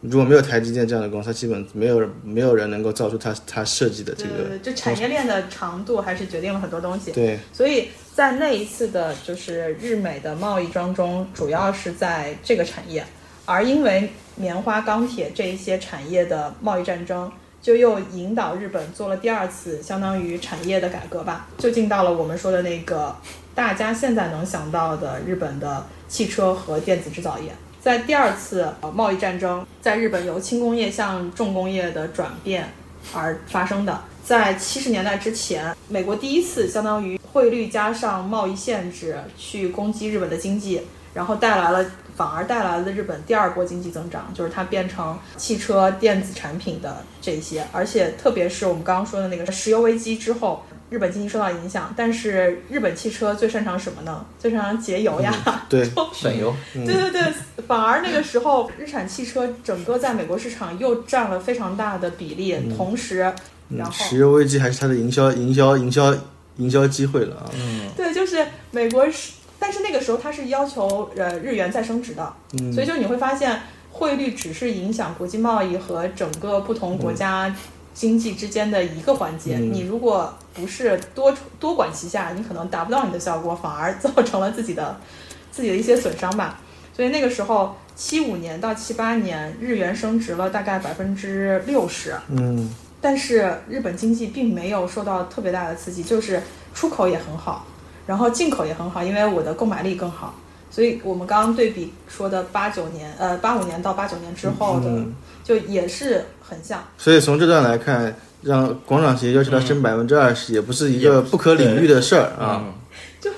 [0.01, 7.12] 如果没有台积电这样的公司，它基本没有人没有人能够造出它它设计的这个对对对，就产业链的长度还是决定了很多东西。
[7.12, 13.03] 对所以在那一次的就是日美的贸易当中，主要是在这个产业，
[13.46, 23.16] 而因为棉花、钢铁这一些产业的贸易战争，就又引导日本做了第二次相当于产业的改革吧，就进到了我们说的那个
[23.55, 27.51] 大家现在能想到的日本的汽车和电子制造业。
[27.81, 32.68] 在第二次贸易战争，在日本由轻工业向重工业的转变
[33.15, 34.03] 而发生的。
[34.25, 41.85] 在七十年代之前，美国第一次相当于汇率加上贸易限制去攻击日本的经济，然后带来了
[42.15, 50.62] 反而带来了日本第二波经济增长，就是它变成汽车、电子产品的这些，而且特别是我们刚刚说的那个石油危机之后，
[50.93, 54.25] 日本经济受到影响，但是日本汽车最擅长什么呢？
[54.39, 55.35] 最擅长节油呀。
[55.71, 56.55] 对，省油。
[56.75, 57.23] 对对对，
[57.67, 63.21] 反而那个时候日产汽车整个在美国市场又占了非常大的比例，同时，
[63.71, 66.15] 然后石油危机还是它的营销、营销、营销、
[66.59, 67.51] 营销机会了啊。
[67.55, 72.33] 嗯对，就是美国是，但是那个时候它是要求呃日元再升值的，
[72.75, 77.55] 所以就你会发现汇率只是影响国际贸易和整个不同国家
[77.95, 79.57] 经济之间的一个环节。
[79.57, 84.99] 你如果不是多多管齐下，你可能达不到你的效果，反而造成了自己的
[85.51, 86.59] 自己的一些损伤吧。
[86.95, 92.15] 所以那个时候，七五年到七八年，日元升值了大概百分之六十。
[92.29, 92.69] 嗯，
[93.01, 96.43] 但是日本经济并没有受到特别大的刺激，就是
[96.75, 97.67] 出口也很好，
[98.07, 100.35] 然后进口也很好，因为我的购买力更好。
[100.71, 105.05] 所以我们刚刚对比说的八九年，呃，八五年到八九年之后的，
[105.45, 106.83] 就也是很像。
[106.99, 112.65] 所以从这段来看，让广场鞋要求它升百分之二十，也不是一个不可理喻的事儿啊。
[113.21, 113.31] 就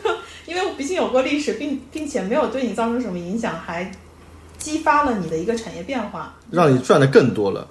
[0.47, 3.90] 因为我毕竟有过历史，并并且没有对你造成什么影响，还
[4.59, 7.67] 激发了你的一个产业变化，让你赚的更多了。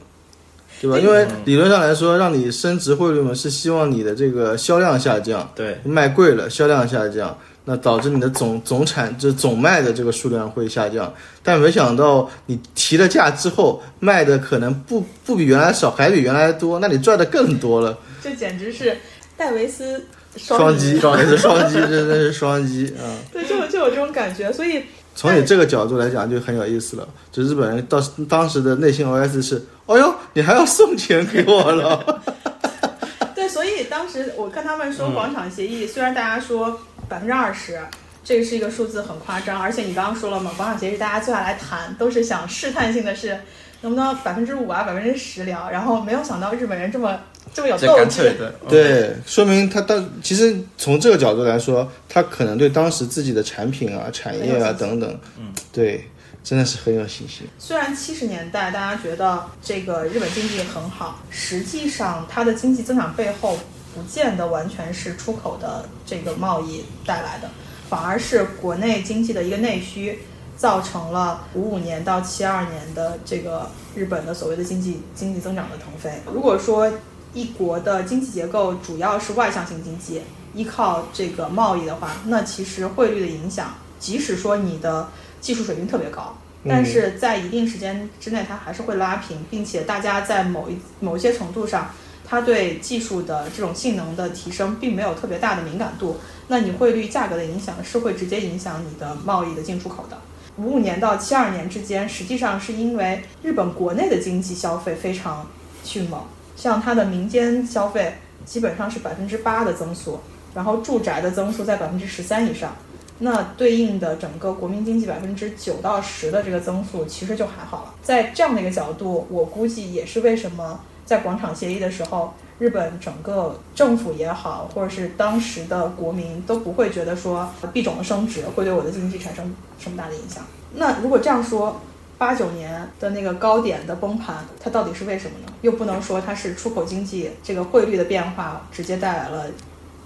[0.81, 0.99] 对吧？
[0.99, 11.13] 因为理论上来说，让你升值汇率嘛，是希望你的这个销量下降，对，卖贵了，销量下降，那导致你的总总产就总卖的这个数量会下降。
[11.41, 17.97] 但没想到你提了价之后，卖的可能不不比原来少，还比原来多，那你赚的更多了。
[18.21, 18.97] 这简直是
[19.35, 20.05] 戴维斯
[20.37, 23.03] 双击，双击， 双击，真的是双击啊！
[23.31, 24.83] 对，就就有这种感觉，所以。
[25.15, 27.07] 从你这个角度来讲，就很有意思了。
[27.31, 32.23] 就日本人到当时的内心 OS 是：哦哟，你还要送钱给我了。
[33.35, 37.79] 对，所以当时我跟他们说广场协议，虽然大家说百分之二十，
[38.23, 43.39] 这个是一个数字很夸张，而且你刚刚说了嘛，广场协议大家坐下来谈，都是想试探性的是
[43.81, 47.19] 能不能百分之五啊，百分之十聊，然后没有想到日本人这么。
[47.53, 48.33] 这么有斗志，
[48.67, 56.09] 对，说明他当其实从这个角度来说，他可能对当时自己的产品啊、产业啊等等，嗯，对，
[56.43, 57.45] 真的是很有信心。
[57.59, 63.59] 虽然七十年代大家觉得这个日本经济很好，实际上它的经济增长背后
[63.93, 67.49] 不见得完全是出口的这个贸易带来的，
[67.89, 70.19] 反而是国内经济的一个内需，
[70.57, 76.11] 造成了五五年到七二年的这个日本的所谓的经济经济增长的腾飞。
[76.33, 76.91] 如果说
[77.33, 80.21] 一国的经济结构主要是外向型经济，
[80.53, 85.09] 依靠这个贸易的话，那其实汇率的影响，即使说你的
[85.41, 86.37] 技术水平特别高，
[86.69, 91.89] 但是在一定时间之内，它还是会拉平，并且大家在某一某些程度上，
[92.25, 100.17] 它对技术的这种性能的提升并没有特别大的敏感度，那你汇率价格的影响是会直接影响你的贸易的进出口的。
[100.57, 105.47] 五五年到七二年之间，实际上是因为日本国内的经济消费非常
[105.83, 106.21] 迅猛。
[106.55, 110.19] 像它的民间消费基本上是百分之八的增速，
[110.53, 112.75] 然后住宅的增速在百分之十三以上，
[113.19, 117.95] 那对应的整个国民经济百分之九到十的这个增速其实就还好了。
[118.03, 130.43] 在这样的一个角度，我估计也是为什么在广场协议的时候，日本整个政府也好，或者是当时的国民都不会觉得说币种的升值会对我的经济产生什么大的影响。
[130.73, 131.79] 那如果这样说，
[132.17, 135.51] 八九年的那个高点的崩盘，它到底是为什么呢？
[135.61, 139.47] 又不能说它是出口经济这个汇率的变化直接带来了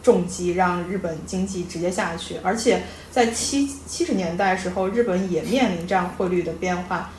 [0.01, 2.37] 重击，让日本经济直接下去。
[2.41, 2.81] 而且
[3.11, 7.11] 在七七十年代时候，日本也面临这样汇率的变化，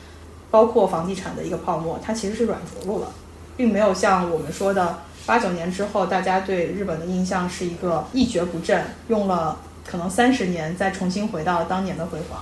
[0.51, 3.11] 包括房地产的一个泡沫，它其实是软着陆了，
[3.59, 12.41] 并没有像我们说的八九年之后，大家对日本的印象是一个一蹶不振，用了可能三十年再重新回到当年的辉煌。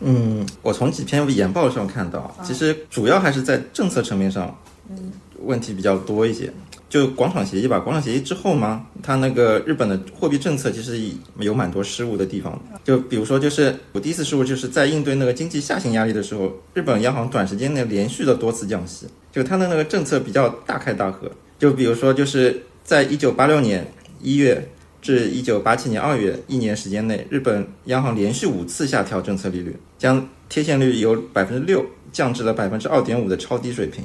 [0.00, 4.52] 嗯，我从几篇研报上看到，其实主要还是在政策层面上，
[4.90, 5.12] 嗯，
[5.44, 6.52] 问题比较多一些。
[6.88, 11.00] 就广场协议吧，广场协议之后嘛，它那个日本的货币政策其实
[11.40, 12.60] 有蛮多失误的地方。
[12.84, 21.30] 就比如说，就是我第一次失误就是在应对那个经济下行压力的时候，日本央行短时间内连续的多次降息，就它的那个政策比较大开大合。
[21.58, 23.86] 就比如说，就是在一九八六年
[24.20, 24.68] 一月。
[25.02, 34.02] 至一九八七年二月，一年时间内，日本央行连续五次下调政策利率，将贴现率由百分之六降至了百分之二点五的超低水平。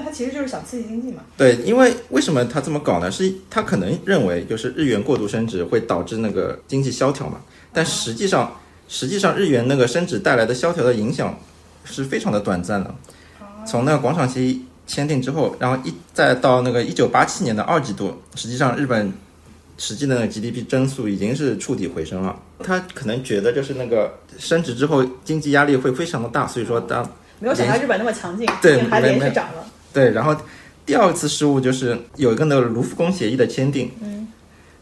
[0.00, 1.22] 嗯，那它其实就是想刺激经济嘛？
[1.36, 3.10] 对，因为为什么他这么搞呢？
[3.10, 7.38] 是他可能认为就是日元过度升值会导致那个经济萧条嘛？
[7.72, 11.38] 但实际上，实际上日元那个升值带来的萧条的影响
[11.84, 12.94] 是非常的短暂的。
[13.66, 19.12] 从那个广场协议签订之后，然后一再到那个一九八七年的二季度，实际上日本。
[19.82, 27.02] 实际的那个 GDP 增速已经是触底回升了，他可能觉得就是那个升值之后经济压力会非常的大，所以说当
[27.38, 29.64] 没有想到日本那么强劲，对，还连续涨了。
[29.92, 30.36] 对，然后
[30.86, 34.26] 第二次失误就是有一个那个卢浮宫协议的签订，嗯，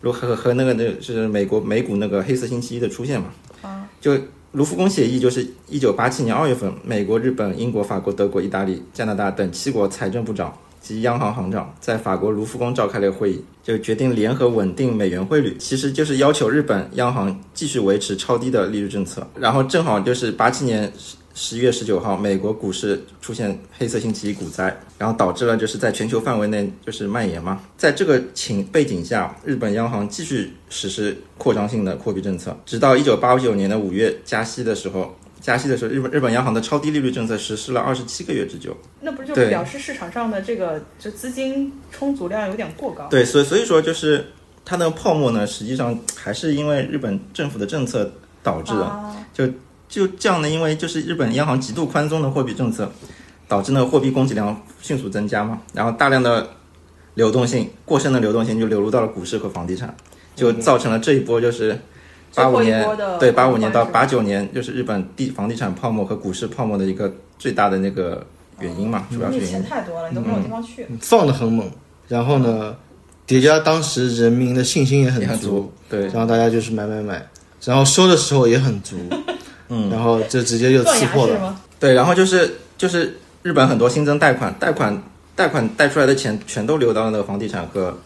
[0.00, 3.28] 如和和那个那是美国美股那个黑色星期一的出现嘛，
[3.62, 4.16] 啊，就
[4.52, 19.26] 卢浮宫协议就是一九八七年二月份，美国、日本、英国、法国、德国、意大利、加拿大等七国财政部长及央行行长在法国卢浮宫召开了会议，就决定联合稳定美元汇率，其实就是要求日本央行继续维持超低的利率政策。
[19.38, 20.90] 然后正好就是八七年
[21.40, 27.60] 十一月十九号，美国股市出现黑色星期一股灾，然后导致了就是在全球范围内就是蔓延嘛。
[27.76, 35.16] 在这个情背景下，日本央行继续实施扩张性的货币政策，直到一九八九年的五月加息的时候。
[35.40, 38.76] 加息的时候，日本日本央行的超低利率政策实施了二十七个月之久。
[39.00, 43.06] 那不就对表示市场上的这个就资金充足量有点过高？
[43.08, 44.26] 对，所以所以说就是
[44.64, 48.12] 它的泡沫呢，实际上还是因为日本政府的政策
[48.42, 48.82] 导致的。
[48.82, 49.48] 啊，就
[49.88, 52.90] 这样呢，因为就是日本央行极度宽松的货币政策，
[53.46, 56.48] 导致呢货币供给量迅速增加嘛，然后大量的
[57.14, 59.94] 流动性过剩的流动性就流入到了股市和房地产，
[60.36, 61.78] 就造成了这一波就是
[62.34, 62.86] 八五年
[63.18, 68.24] 对八五年到八九年就是日本地房地产泡沫和股市泡沫的一个最大的那个
[68.60, 69.68] 原因嘛，主要是你钱原因。
[69.68, 70.86] 太多了，你都没有地方去。
[71.00, 71.70] 放的很猛，
[72.06, 72.76] 然后呢，
[73.26, 77.26] 叠加当时人民的信心也很也很足，对然后大家就是买买买，
[77.64, 78.96] 然后收的时候也很足，
[79.68, 81.56] 嗯，然后就直接就刺破了。
[81.78, 85.02] 对，然后就是就是日本很多新增贷款，贷款
[85.36, 87.96] 贷款贷出来的钱全都流到了那个房地产和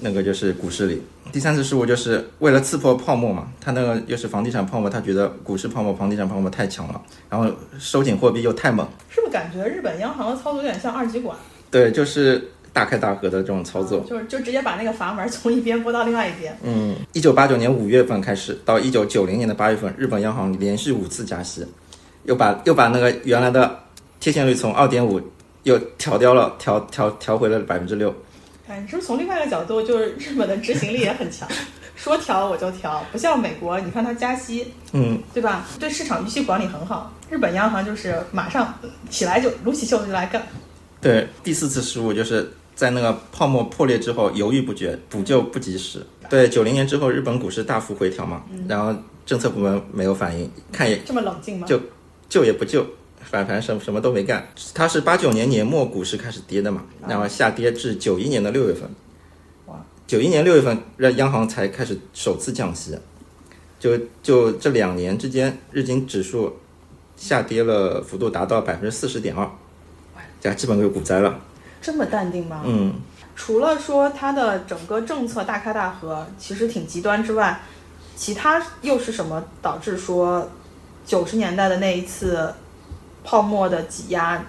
[0.00, 1.02] 那个就是股市里。
[1.32, 11.36] 第三次失误就是为了刺破泡沫嘛，他那个又是房地产泡沫，他觉得股市泡沫、房地产泡沫太强了，然后收紧货币又太猛，是不是感觉日本央行的操作有点像二极管？
[11.68, 14.00] 对，就是大开大合的这种操作。
[14.00, 16.54] 就是就直接把那个阀门从一边拨到另外一边。
[16.62, 21.66] 嗯，一九八九年五月份开始，到一九九零年的八月份，日本央行连续五次加息，
[22.24, 23.80] 又把又把那个原来的
[24.20, 25.18] 贴现率从二点五
[25.62, 28.14] 又调掉了，调调调回了百分之六。
[28.68, 31.48] 哎，你是不是从另外一个角度，就是日本的执行力也很强，
[31.94, 35.64] 说调我就调，不像美国，你看它加息，嗯，对吧？
[35.80, 37.10] 对市场预期管理很好。
[37.30, 38.74] 日本央行就是马上
[39.08, 40.42] 起来就撸起袖子就来干。
[41.00, 46.06] 对，第四次失误就是在那个泡沫破裂之后犹豫不决，补救不及时。
[46.28, 51.66] 对，九零年之后日本股市大幅回调嘛，然后政策部门没有反应，看也这么冷静吗？
[51.66, 51.80] 就
[52.28, 52.84] 救也不救，
[53.22, 54.46] 反反正什么什么都没干。
[54.74, 58.88] 它是八九年年末股市开始跌的嘛，然后下跌至九一年的六月份。
[59.66, 59.82] 哇！
[60.06, 62.98] 九一年六月份，让央行才开始首次降息，
[63.80, 66.56] 就就这两年之间，日经指数
[67.16, 69.48] 下跌了幅度达到百分之四十点二，
[70.40, 71.40] 这基本就股灾了。
[71.86, 72.62] 这么淡定吗？
[72.64, 72.94] 嗯，
[73.36, 77.60] 除了说它的整个政策大开大合，其实挺极端之外，
[78.16, 80.50] 其他又是什么导致说
[81.06, 82.52] 九十年代的那一次
[83.22, 84.44] 泡沫的挤压，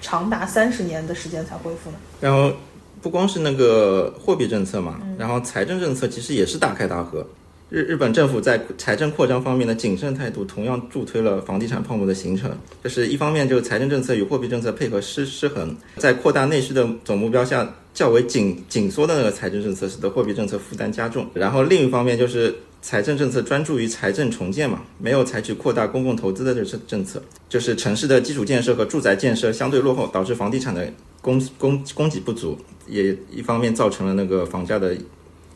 [0.00, 1.96] 长达三十年的时间才恢复呢？
[2.20, 2.52] 然后
[3.00, 7.26] 不光是那个货币政策嘛，然后财政政策其实也是大开大合。
[7.72, 12.50] 日日本政府在财政扩张方面的谨慎态度，同样助推了房地产泡沫的形成。
[12.84, 21.26] 就是一方面，就是财政政策与货币政策配合失失衡，在扩大内需的总目标下，较为紧紧缩的那个财政政策，使得货币政策负担加重。
[21.32, 30.86] 然后另一方面就是财政政策专注于财政重建嘛，没有采取扩大公共投资的这政政策，就是城市的基础建设和住宅建设相对落后，导致房地产的
[31.22, 34.94] 供供供给不足，也一方面造成了那个房价的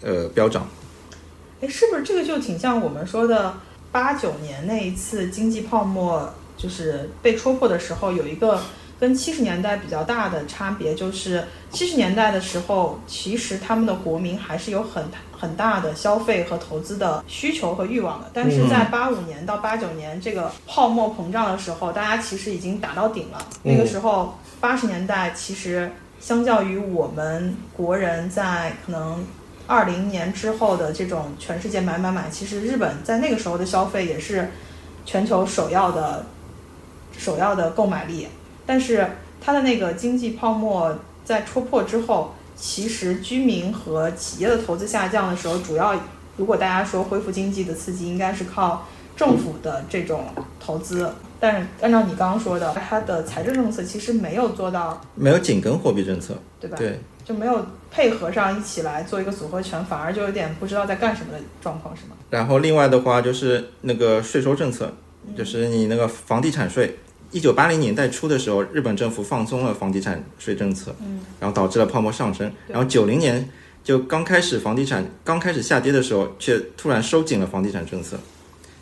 [0.01, 0.67] 呃飙涨。
[1.61, 3.55] 哎，是不是这个就挺像我们说的
[3.91, 8.61] 八九年那一次经济泡沫，就是被戳破的时候，有一个
[9.01, 15.03] 跟七十年代比较大的差别，就是七十年代的时候，其实他们的国民还是有很
[15.33, 23.39] 很大的消费和投资的需求和欲望的，但是在八五年到八九年这个泡沫膨胀的时候，大家其实已经打到顶了。
[23.63, 25.91] 那个时候八十年代其实
[26.21, 29.25] 相较于我们国人在可能。
[29.67, 34.51] 二零年之后的这种全世界买买买，其实日本在那个时候的消费也是
[35.05, 36.27] 全球首要的
[37.17, 38.29] 首要的购买力。
[38.64, 39.07] 但是
[39.41, 45.95] 它的那个经济泡沫在戳破之后，其实居民和企业的投资下降的时候，主要
[46.37, 48.87] 如果大家说恢复经济的刺激，应该是靠
[49.17, 50.25] 政府的这种
[50.59, 51.12] 投资。
[51.39, 56.77] 但是按照你刚刚说的，它的财政政策其实没有做到，没有紧跟货币政策，对吧？
[56.79, 62.11] 对，就没有配合上一起来做一个组合拳，反而就有点不知道在干什么的状况，是吗？
[62.31, 64.93] 然后另外的话就是那个税收政策，
[65.27, 66.97] 嗯就是你那个房地产税。
[67.33, 72.51] 一九八零年代初的时候，日本政府放松了房地产税政策，嗯，然后导致了泡沫上升。
[72.68, 73.47] 然后九零年
[73.83, 78.16] 就刚开始房地产刚开始下跌的时候，却突然收紧了房地产政策，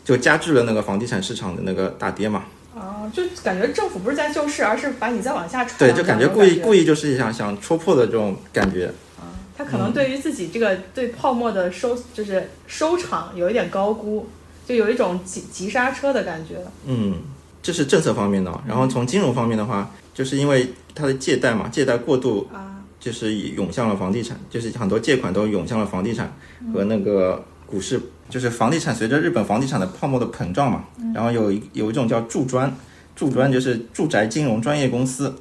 [0.03, 2.43] 就加剧了那个房地产市场的那个大跌嘛。
[2.75, 8.87] 啊，就感觉政府不是在救市，而是把你再往下踹对，就感觉故意故意就是想想戳破的这种感觉。
[9.17, 9.23] 啊
[9.57, 14.27] 他可能对于自己这个对泡沫的收就是收场有一点高估，
[14.67, 16.55] 就有一种急急刹车的感觉。
[16.85, 17.21] 嗯，
[17.63, 18.51] 这是政策方面的。
[18.67, 26.35] 然后从金融方面的话，就是因为它的借贷嘛，借贷过度啊，就是涌向了房地产，就是很多借款都涌向了房地产
[26.73, 27.97] 和那个股市，
[28.29, 32.75] 就是房地产随着日本房地产的泡沫的膨胀嘛，然后有一有一种叫住专，
[33.15, 35.35] 住专就是住宅金融专业公司，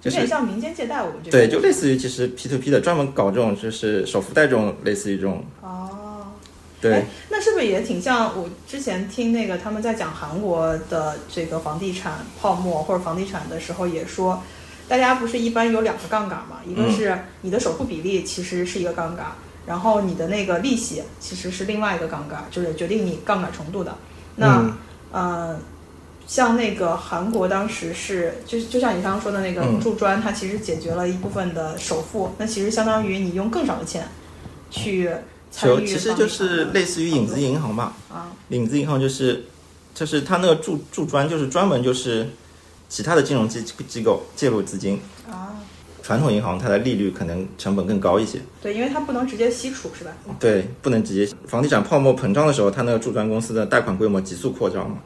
[0.00, 5.90] 就是有点像民间借贷，我们这对，就类似于其实 P to P 的，专门搞这种就是首付贷这种类似于这种，哦。
[6.80, 6.92] 对。
[6.94, 14.40] 哎，那是不是也挺像我之前听那个他们在讲韩国的这个房地产泡沫或者房地产的时候也说，
[14.86, 16.60] 大家不是一般有两个杠杆嘛？
[16.64, 19.26] 一个是你的首付比例其实是一个杠杆，
[19.68, 23.94] 然后你的那个利息其实是另外一个杠杆，就是决定你杠杆程度的。
[24.36, 24.72] 那、嗯。
[25.10, 25.58] 呃，
[26.26, 29.80] 像那个韩国当时是，就是就像你刚刚说的那个嗯。
[29.80, 34.06] 住专，它其实解决了一部分的首付，那其实相当于你用更少的钱
[34.70, 35.10] 去
[35.50, 39.44] 参与就其实就是类似于影子银行吧，啊，影子银行就是
[39.94, 42.28] 就是它那个注注专就是专门就是
[42.90, 45.56] 其他的金融机机构介入资金，啊，
[46.08, 50.10] 传统银行它的利率可能成本更高一些，对，因为它不能直接吸储是吧？
[50.40, 54.96] 对，不能直接房地产泡沫膨胀的时候，它那个住专公司的贷款规模急速扩张嘛，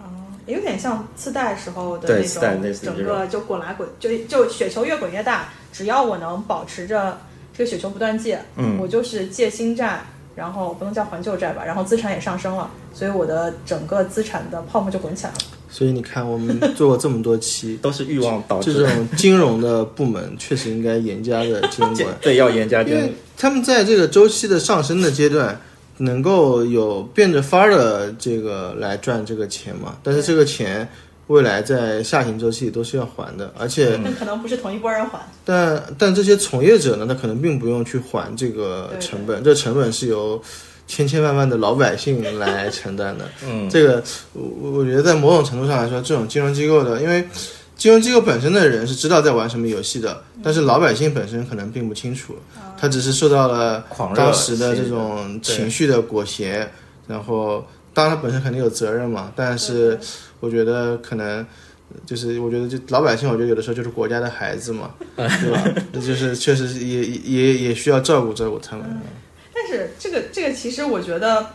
[0.47, 7.19] 有点像次贷时候的那对次贷种，整个就滚来滚，就就雪球越滚越大，只要我能保持着
[7.53, 10.05] 这个雪球不断借，嗯我就是借新债，
[10.37, 15.39] 然后不能叫还旧债吧，然后资产也上升了，所以我的整个资产的泡沫就滚起来了。
[15.73, 23.11] 所以你看，我们做过这么多期， 都是欲望导致这，种金融的部门 确实应该严加的监管，对要严加监管。
[23.39, 25.59] 他们在这个周期的上升的阶段，
[25.97, 29.97] 能够有变着法儿的这个来赚这个钱嘛。
[30.03, 30.87] 但是这个钱
[31.29, 40.41] 未来在下行周期都是要还的，而且那可能不是同一波人还，但但这些从业者呢，他可能并不用去还这个成本，这成本是由
[40.95, 43.25] 千千万万的老百姓来承担的。
[43.49, 44.03] 嗯，这个
[44.35, 47.27] 我我觉得在某种程度上来说，这种金融机构的，因为
[47.79, 52.37] 金融机构本身的人是知道在玩什么游戏的，但是老百姓本身可能并不清楚，
[52.79, 53.83] 他只是受到了
[54.15, 56.69] 当时的这种情绪的裹挟，
[57.09, 59.99] 然后当然他本身肯定有责任嘛，但是
[60.41, 61.47] 我觉得可能。
[62.07, 65.63] 就是我觉得，就老百姓，我觉得有的时候就是国家的孩子嘛， 对吧？
[65.93, 69.03] 这就是确实也也也需要照顾照顾他们。
[69.73, 71.47] 但是这个这个其实我觉得，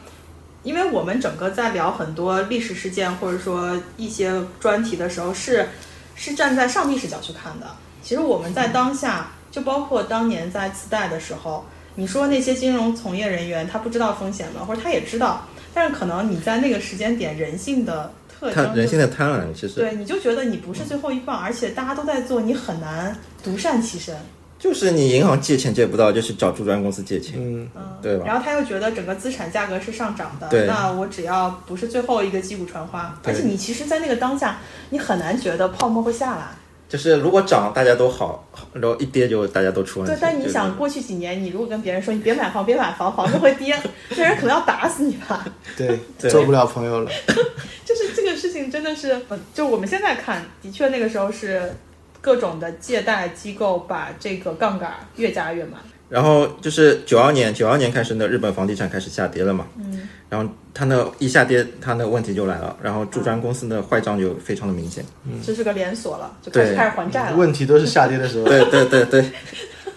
[0.64, 5.70] 因为我们整个在聊很多历史事件或者说一些专题的时候，是
[6.16, 7.68] 是站在上帝视角去看的。
[8.02, 11.64] 其实我们在当下，就包括当年在次贷的时候，
[11.94, 14.66] 你说那些金融从业人员他不知道风险吗？
[14.66, 24.16] 或者他也知道，但是可能你在那个时间点人性的特征人性的贪婪其实对，你就觉得你不是最后一棒，而且大家都在做，你很难独善其身。
[24.60, 36.48] 就是你银行借钱借不到，就去找注专公司借钱，嗯，嗯，对吧然后他又觉得整个资产价格是上涨的，对那我只要不是最后一个击鼓传花，对而且你其实，在那个当下，你很难觉得泡沫会下来。
[36.90, 40.16] 就是如果涨大家都好，然后一跌就大家都出问题。
[40.16, 43.78] 对，但你想过去几年，你如果跟别人说你别买房，别买房，房子会跌，
[44.12, 45.46] 这 人可能要打死你吧。
[45.76, 47.12] 对， 对做不了朋友了。
[47.84, 51.74] 就是这个事情真的是，呃就我们现在看，的确那个时候是
[52.22, 55.80] 各种的借贷机构把这个杠杆越加越满。
[56.10, 59.68] 然后就是九二年，九二年开始呢，日本房地产开始下跌了嘛。
[59.78, 60.08] 嗯。
[60.30, 65.04] 然后它那一下跌，它那问题就来了，然后住专公司的坏账就非常的明显。
[65.26, 67.36] 嗯这是个连锁了，就开始开始还债了。
[67.36, 68.46] 问题都是下跌的时候。
[68.46, 69.26] 对对对对，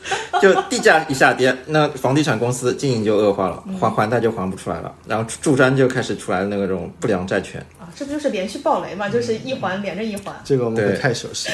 [0.41, 7.61] 就地价一下跌，那房地产公司经营就恶化了，还还贷就还不出来了，然后住专就开始出来那个种不良债权。
[7.79, 9.09] 啊，这不就是连续暴雷嘛？
[9.09, 10.35] 就是一环连着一环。
[10.45, 11.51] 这个我们会对太熟悉。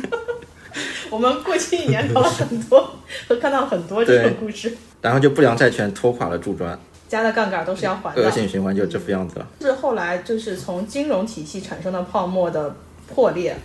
[1.10, 2.88] 我们过去一年聊了很多，
[3.28, 4.72] 和看到很多这种故事。
[5.00, 6.78] 然后就不良债权拖垮了住专，
[7.08, 8.30] 加的杠杆都是要还的恶。
[8.30, 9.46] 性循环就这副样子了。
[9.60, 12.76] 是后来就是从金融体系产生的泡沫的
[13.12, 13.56] 破裂，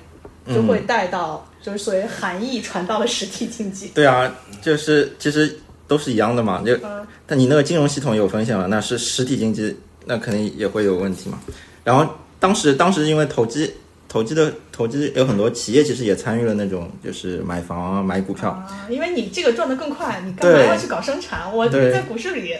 [0.48, 3.88] 就会带到就是所谓含义传到了实体经济。
[3.96, 5.58] 对啊，就是其实
[5.88, 6.62] 都是一样的嘛。
[6.64, 11.40] 就嗯但你那个金融系统有风险了，那是实体经济，那肯定也会有问题嘛。
[11.84, 12.08] 然后
[12.40, 13.72] 当时当时因为投机。
[14.08, 21.54] 投机的投机有很多企业其实也参与了那种，就是买房啊、买股票，啊，因为你这个赚得更快，你干嘛要去搞生产？
[21.54, 22.56] 我对在股市里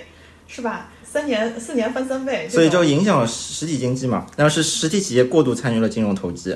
[0.50, 0.90] 是吧？
[1.06, 4.26] 三年四年翻三倍，所以就影响了实体经济嘛。
[4.36, 6.54] 然后是实体企业过度参与了金融投机，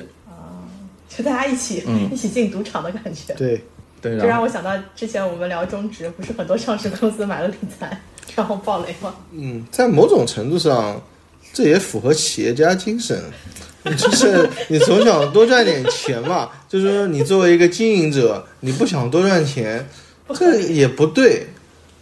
[1.14, 3.34] 就大家一起、嗯一起进赌场的感觉。
[3.34, 3.62] 对，
[4.00, 8.00] 对，这让我想到之前我们聊中植，不是很多上市公司买了理财，
[8.36, 9.14] 然后暴雷吗？
[9.32, 11.02] 嗯，在某种程度上，
[11.52, 13.20] 这也符合企业家精神，
[13.84, 16.48] 就是你总想多赚点钱嘛。
[16.68, 19.84] 就是说，你作为一个经营者，你不想多赚钱，
[20.32, 20.60] 这。
[20.60, 21.48] 也不对，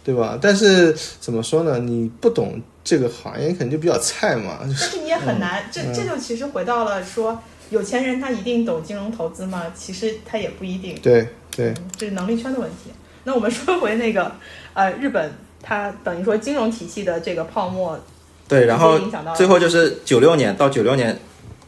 [0.03, 0.37] 对吧？
[0.39, 1.79] 但是怎么说呢？
[1.79, 4.59] 你不懂这个行业，可能就比较菜嘛。
[4.61, 9.65] 但是你也很难，这这就其实回到了说，有钱人他一定懂金融投资吗？
[9.75, 12.91] 其实他也不一定，对对，嗯这是能力圈的问题。
[13.23, 14.31] 那我们说回那个，
[14.73, 17.99] 呃，日本它等于说金融体系的这个泡沫，
[18.47, 18.99] 对，然后
[19.35, 21.17] 最后就是九六年到九六年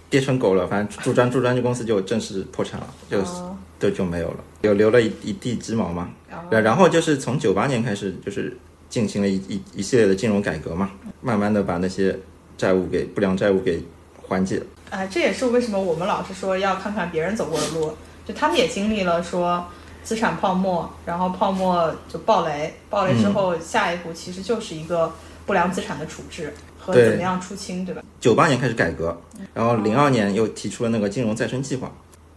[0.09, 6.09] 跌成狗了，反正驻专驻专这公司就正式破产了，就哦对就没有了，有留了一一地鸡毛嘛。
[6.31, 8.57] 哦然然后就是从九八年开始，就是
[8.89, 10.91] 进行了一一一系列的金融改革嘛，
[11.21, 12.17] 慢慢的把那些
[12.57, 13.83] 债务给不良债务给
[14.15, 14.61] 缓解。
[14.91, 17.93] 哎，这也是为什么我们老是说要看看别人走过的路，
[18.25, 19.65] 就他们也经历了说
[20.03, 25.09] 资产泡沫，然后泡沫就暴雷，暴雷之后、下一步其实就是一个
[25.45, 28.03] 不良资产的处置和怎么样出清，对吧？
[28.19, 29.17] 九八年开始改革，
[29.53, 31.89] 然后零二年又提出了那个金融再生计划。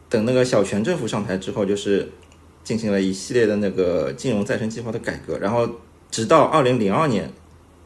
[0.08, 2.08] 等那个小泉政府上台之后，就是
[2.62, 5.68] 进行了一系列的那个金融再生计划的改革，然后
[6.08, 7.28] 直到二零零二年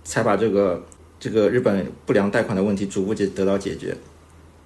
[0.05, 0.85] 才把这个
[1.19, 3.97] 这个日本不良贷款的问题逐步解得到解决。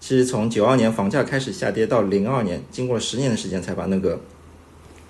[0.02, 4.18] 其实从九二年房价开始下跌到零二年，经过了十年的时间才把那个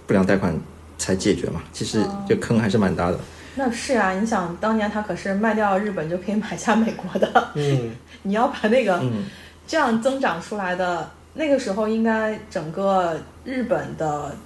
[0.06, 0.54] 不良贷款
[0.98, 1.62] 才解决嘛。
[1.72, 3.18] 其实这坑还是蛮大的。
[3.54, 7.92] 那是啊，你想当年他可是卖掉日本就可以买下美国的，嗯，
[8.24, 9.24] 你要把那个嗯，
[9.66, 14.36] 这样增长出来的，那个时候应该整个日本的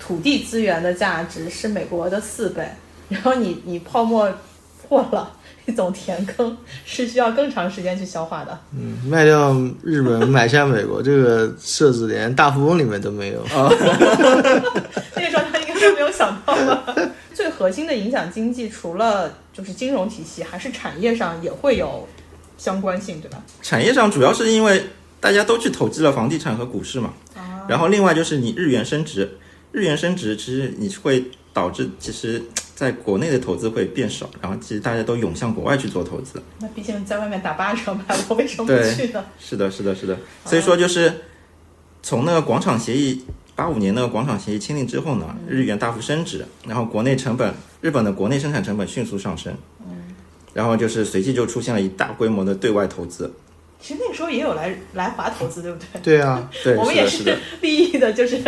[0.00, 2.68] 土地资源的价值是美国的四倍，
[3.08, 4.28] 然后你你泡沫
[4.88, 5.30] 破了，
[5.66, 8.58] 一种填坑是需要更长时间去消化的。
[8.72, 13.68] 嗯，卖掉日本买下美国，这个设置连大富翁里面都没有啊。
[15.16, 16.94] 那个时候他应该是没有想到吧。
[17.32, 22.06] 最核心的影响经济，除了就是金融体系，还是产业上也会有
[22.56, 23.42] 相关性，对吧？
[23.62, 24.84] 产业上主要是因为
[25.18, 27.14] 大家都去投资了房地产和股市嘛，
[27.66, 29.38] 然后另外就是你日元升值，
[29.72, 32.42] 日元升值其实你会导致其实
[32.74, 36.42] 在国内的投资会变少，然后其实大家都涌向国外去做投资。
[36.58, 39.24] 那毕竟在外面打八折嘛，我为什么不去呢？
[39.38, 40.18] 是的，是的，是的。
[40.44, 41.12] 所以说就是
[42.02, 49.56] 从那个广场协议八五年那个广场协议签订之后呢，日元大幅升值，然后国内成本日本的国内生产成本迅速上升，
[49.86, 50.14] 嗯
[50.52, 53.32] 然后就是随即就出现了一大规模的对外投资。
[53.80, 56.00] 其实那个时候也有来来华投资，对不对？
[56.00, 57.36] 对啊，对， 我们也是。
[57.60, 58.38] 利益的，就是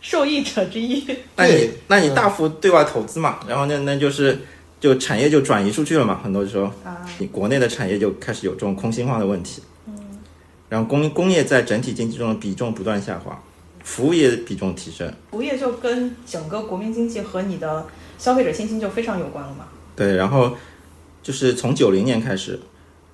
[0.00, 1.04] 受益者之一。
[1.36, 4.38] 那你那你大幅对外投资嘛，然后那那就是
[4.78, 9.94] 就产业就转移出去了嘛，很多时候啊，你国内的产业就开始有这种空心化的问题，嗯
[10.68, 13.40] 然后工工业在整体经济中的比重不断下滑，
[13.84, 17.86] 服务业比重提升，服务业就跟整个国民经济和你的
[18.18, 19.66] 消费者信心就非常有关了嘛。
[19.94, 20.56] 对，然后
[21.22, 22.58] 就是从九零年开始，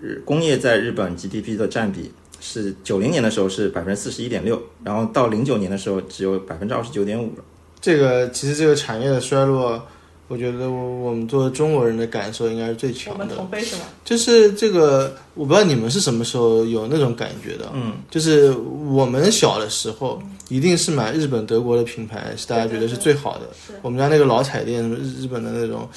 [0.01, 2.11] 日工业在日本 GDP 的占比
[2.45, 7.45] 是九零年的时候是百分之四十一点六，然后到零九年的时候只有百分之二十九点五了。
[7.81, 9.81] 这个其实这个产业的衰落，
[10.27, 13.37] 我觉得我我们作为中国人的感受应该是最我们强的。
[13.37, 13.83] 同悲是吗？
[14.05, 17.71] 就是这个，我不知道你们是什么时候有那种感觉的。
[17.73, 23.49] 嗯，就是我们小的时候，一定是买日本、德国的品牌，是大家觉得是最好的。
[23.55, 25.89] 是我们家那个老彩电，日日本的那种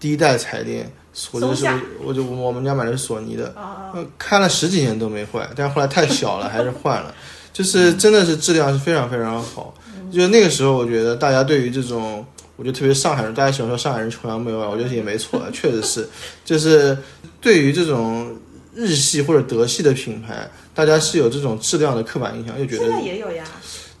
[0.00, 0.90] 第一代彩电，
[1.32, 1.66] 我就是
[2.02, 7.14] 我就我们家买的是索尼的，呃，开了十几年都没坏，但是后来太小了，还是换了。
[7.52, 9.72] 就是真的是质量是非常非常好。
[10.12, 12.24] 就那个时候，我觉得大家对于这种，
[12.56, 16.08] 我觉得特别上海人，大家喜欢说上海人崇洋媚外，我觉得也没错，确实是，
[16.44, 16.98] 就是
[17.40, 18.36] 对于这种
[18.74, 23.44] 日系或者德系的品牌，大家是有这种质量的刻板印象，就觉现得在也有呀。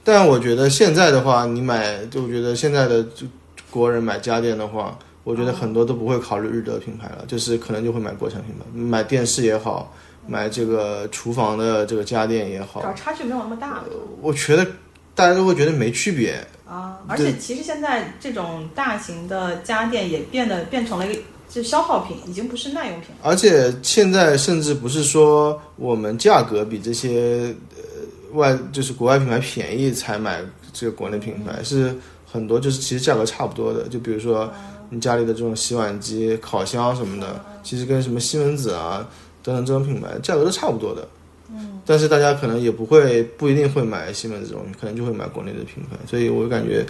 [0.02, 3.26] 但我觉得现在的话，你买，就我觉得现在的就
[3.70, 9.92] 国人买家电的话，我觉得很多都不会考虑日德品牌了，就是可能就会买国产品牌，买电视也好，
[10.28, 13.82] 买这个厨房的这个家电也好主，要差距没有那么大
[14.20, 14.64] 我觉得
[15.14, 16.46] 大家都会觉得没区别。
[16.66, 16.98] 啊！
[17.06, 23.16] 而且其实现在这种大型的家电也变得变成了一个就消耗品，已经不是耐用品了。
[23.22, 30.40] 而且现在甚至不是说我们价格比这些呃外就是国外品牌便宜才买
[30.72, 31.94] 这个国内品牌，是
[32.24, 33.86] 很多就是其实价格差不多的。
[33.88, 34.50] 就比如说
[34.94, 39.06] 你家里的这种洗碗机、烤箱什么的，其实跟什么西门子啊
[39.42, 41.06] 等等这种品牌价格都差不多的。
[41.50, 46.86] 嗯，但是大家可能也不会不一定会买西门子这种，可能就会买国内的品牌，所以我感觉。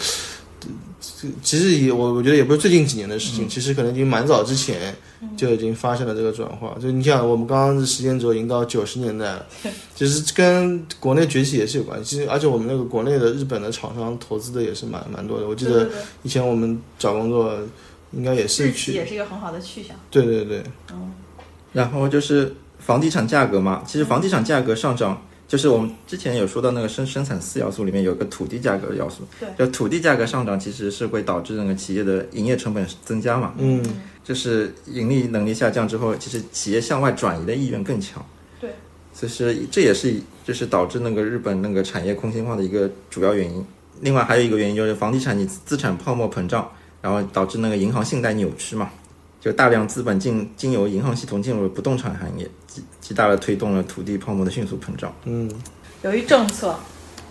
[0.98, 4.96] 这其实也我我觉得也不是最近几年的事情，其实可能已经蛮早之前
[5.36, 6.74] 就已经发生了这个转化。
[6.80, 9.46] 就你想，我们刚刚的时间轴已经到九十年代了，
[9.94, 12.16] 其实跟国内崛起也是有关系。
[12.16, 15.46] 其实而且我们那个国内的日本的厂商投资的也是蛮蛮多的。
[15.46, 15.90] 我记得
[16.22, 17.58] 以前我们找工作
[18.16, 19.96] 应该也是也是一个很好的去向。
[20.10, 20.62] 对对对，
[21.72, 33.82] 然后就是房地产价格嘛，其实房地产价格上涨，就是我们之前有说到那个生生产四要素里面有个土地价格的要素，对，就土地价格上涨其实是会导致那个企业的营业成本增加嘛，嗯，
[34.22, 38.24] 就是盈利能力下降之后，其实企业向外转移的意愿更强。
[38.60, 38.70] 对，
[39.12, 43.64] 其实这也是就是导致那个日本那个产业空心化的一个主要原因。
[44.00, 46.70] 另外还有一个原因就是房地产你资产泡沫膨胀，
[47.04, 48.88] 然后导致那个银行信贷扭曲嘛，
[49.38, 55.14] 就大量资本进经由银行系统进入了不动产行业，极极大的推动了土地泡沫的迅速膨胀。
[55.24, 55.50] 嗯
[56.00, 56.74] 由于政策，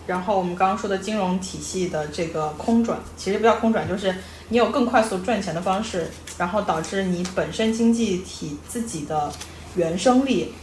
[0.05, 4.13] 然后我们刚刚说的金融体系的这个空转，其实不叫空转，就是
[4.49, 6.07] 你有更快速赚钱的方式，
[6.37, 9.31] 然后导致你本身经济体自己的
[9.75, 10.53] 原生力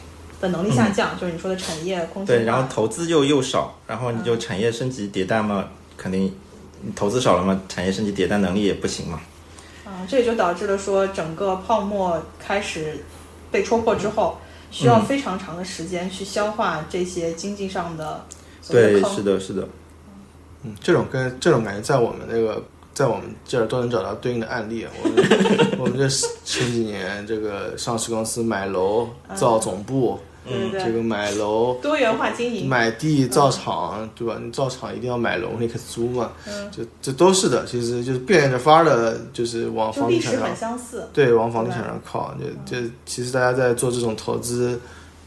[0.40, 2.24] 的能力下降，就是你说的产业空。
[2.24, 6.32] 对，然后投资又又少，然后你就产业升级迭代嘛，肯定你
[6.94, 9.20] 投资少了嘛，产业升级迭代能力也不行嘛。
[9.84, 13.04] 啊，这也就导致了说整个泡沫开始
[13.50, 14.38] 被戳破之后，
[14.70, 18.24] 需要非常长的时间去消化这些经济上的
[18.68, 19.68] 对，是的，是的。
[20.62, 22.62] 嗯，这种跟这种感觉在我们那个
[22.92, 24.84] 在我们这儿都能找到对应的案例。
[24.84, 25.26] 啊我们
[25.78, 26.06] 我们这
[26.44, 30.20] 前几年这个上市公司买楼造总部，
[30.51, 32.68] 对对对，这个买楼多元化经营。
[32.68, 34.38] 买地造厂，对吧？
[34.42, 36.32] 你造厂一定要买楼，你可租嘛。
[36.46, 41.09] 嗯，这这都是的，其实就是变着法儿的，就是往房地产上很相似。
[41.12, 42.34] 对，往房地产上靠，
[42.66, 44.78] 就就其实大家在做这种投资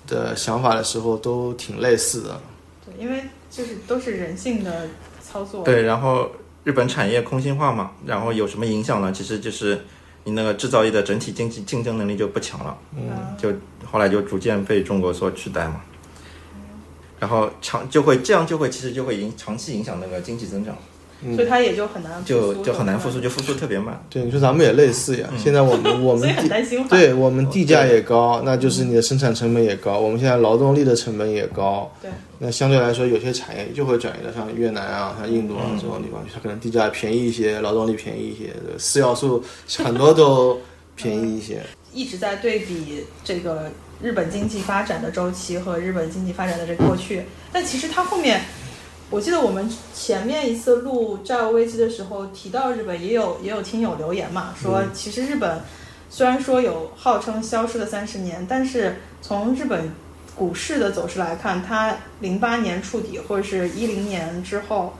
[0.07, 2.41] 的想法的时候都挺类似的。
[2.85, 4.87] 对，因为就是都是人性的
[5.21, 5.63] 操作。
[5.63, 6.29] 对，然后
[6.63, 9.11] 日本产业空心化嘛，然后有什么影响呢？
[9.11, 9.81] 其实就是你
[10.25, 13.51] 那个制造业的整体经济竞争能力就不强了，嗯，就
[13.85, 15.81] 后来就逐渐被中国所取代嘛。
[17.19, 20.77] 然后长就会这样就会其实就会影长期影响那个经济增长，
[21.25, 24.03] 嗯所以它也就很难复就苏就很难复苏，就复苏特别慢。
[24.09, 25.27] 对，你说咱们也类似呀。
[25.37, 26.87] 现在我们 我所以们地很担心。
[26.87, 29.97] 对我们地价也高，那就是你的生产成本也高。
[29.99, 39.43] 我们现在劳动力的成本也高，对，那相对来说，有些产业就会转移到像越南啊、像印度啊这种地方去，它可能地价便宜一些，劳动力便宜一些，四要素
[39.77, 40.59] 很多都
[40.95, 41.61] 便宜一些。
[41.93, 43.71] 一直在对比这个
[44.01, 48.41] 日本经济发展的周期和日本经济发展的这个过去，但其实它后面，
[49.13, 55.61] 我记得我们前面一次录债务危机的时候提到日本，也有也有听友留言嘛，说其实日本
[56.09, 59.93] 虽然说有号称消失的三十年，但是从日本
[60.35, 64.95] 股市的走势来看，它零八年触底或者是一零年之后，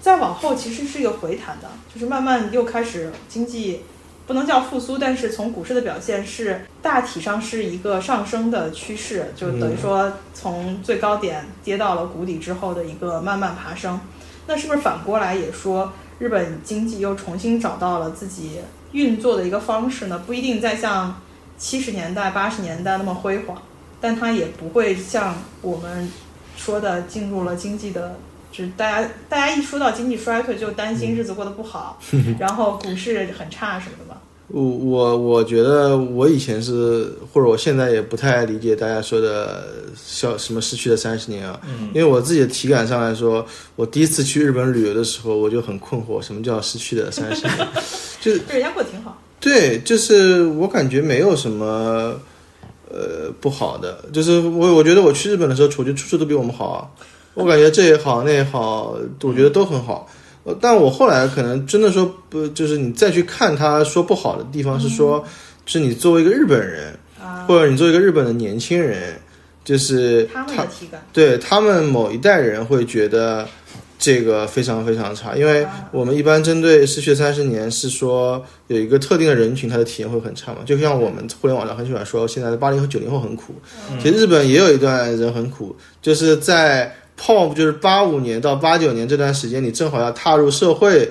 [0.00, 3.82] 再往后其实是一个回弹的，就是慢慢又开始经济
[4.26, 14.00] 不能叫复苏，但是从股市的表现是大体上是一个上升的趋势，就等于说从最高点跌到了谷底之后的一个慢慢爬升。
[14.46, 18.60] 那是不是反过来也说日本经济又重新找到了自己
[18.92, 20.22] 运作的一个方式呢？
[20.26, 21.20] 不一定再像
[21.58, 23.60] 七十年代、八十年代那么辉煌，
[24.00, 26.10] 但它也不会像我们
[26.56, 28.16] 说的进入了经济的。
[28.56, 31.98] 就是大家，大家一说到经济衰退，就担心日子过得不好，
[32.38, 34.20] 然后股市很差什么的吧。
[34.46, 41.58] 我我我觉得我以前是，或者我现在也不太理解大家说的消什么失去的三十年啊，
[41.92, 43.44] 因为我自己的体感上来说，
[43.74, 47.68] 我第一次去日本旅游的时候，我就很困惑，什么叫失去的三十年？
[48.20, 49.18] 就是就人家过得挺好。
[49.40, 52.14] 对，就是我感觉没有什么
[52.90, 56.86] 呃不好的，就是我我觉得我去日本的时候，我觉得处处都比我们好啊，
[57.34, 60.08] 我感觉这也好那也好，我觉得都很好。
[60.44, 65.24] 呃但我后来可能真的说不，就是你再去看他说不好的地方，是说，
[65.64, 69.14] 是你作为一个日本人，啊，或者你作为一个日本的年轻人，
[69.64, 73.48] 就是他们的体感，对他们某一代人会觉得
[73.98, 80.58] 这个非常非常差，因为我们一般针对失去三十年是说有一个特定的人群，他的体验会很差嘛。
[80.66, 83.54] 就像我们互联网上很喜欢说，现在的八零后、九零后很苦，
[83.98, 91.10] 其实日本也有一段人很苦，就是在泡就是八五年到八九年这段时间，你正好要踏入社会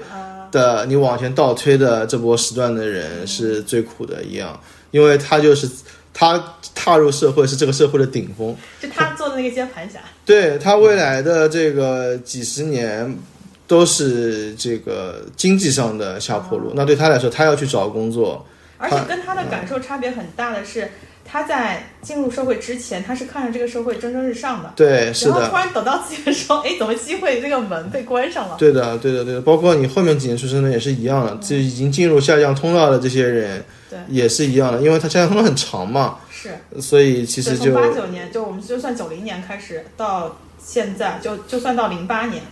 [0.51, 4.59] 的，你往前倒推的这波时段的人是最苦的一样，
[4.91, 5.69] 因为他就是
[6.13, 8.55] 他踏入社会是这个社会的顶峰。
[8.81, 13.17] 就他做的那个接盘侠，对他未来的这个几十年
[13.65, 16.73] 都是这个经济上的下坡路。
[16.75, 18.45] 那对他来说，他要去找工作，
[18.77, 20.91] 而且跟他的感受差别很大的是，
[21.33, 25.31] 他在进入社会之前，他是看着这个社会蒸蒸日上的，对，是的。
[25.31, 28.55] 然后突，然等到自己的时候，哎，怎么机会这个门被关上了？
[28.59, 29.41] 对的，对的，对的。
[29.41, 42.43] 包括你后面几年出生的也是一样的，就已经进入下降通道的这些人对，也是一样的，因为他下降通道很长嘛，是，所以其实就八九年，就我们就算九零年开始到现在，就就算到零八年，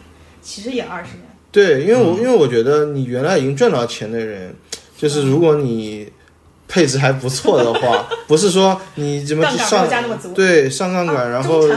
[0.41, 1.21] 其实也二十年。
[1.51, 4.55] 对，因为我、因为我觉得你原来已经赚到钱的人，
[4.97, 6.11] 就是如果你
[6.71, 9.85] 配置还不错的话， 不是说你怎么去上
[10.33, 11.67] 对上杠杆，啊然后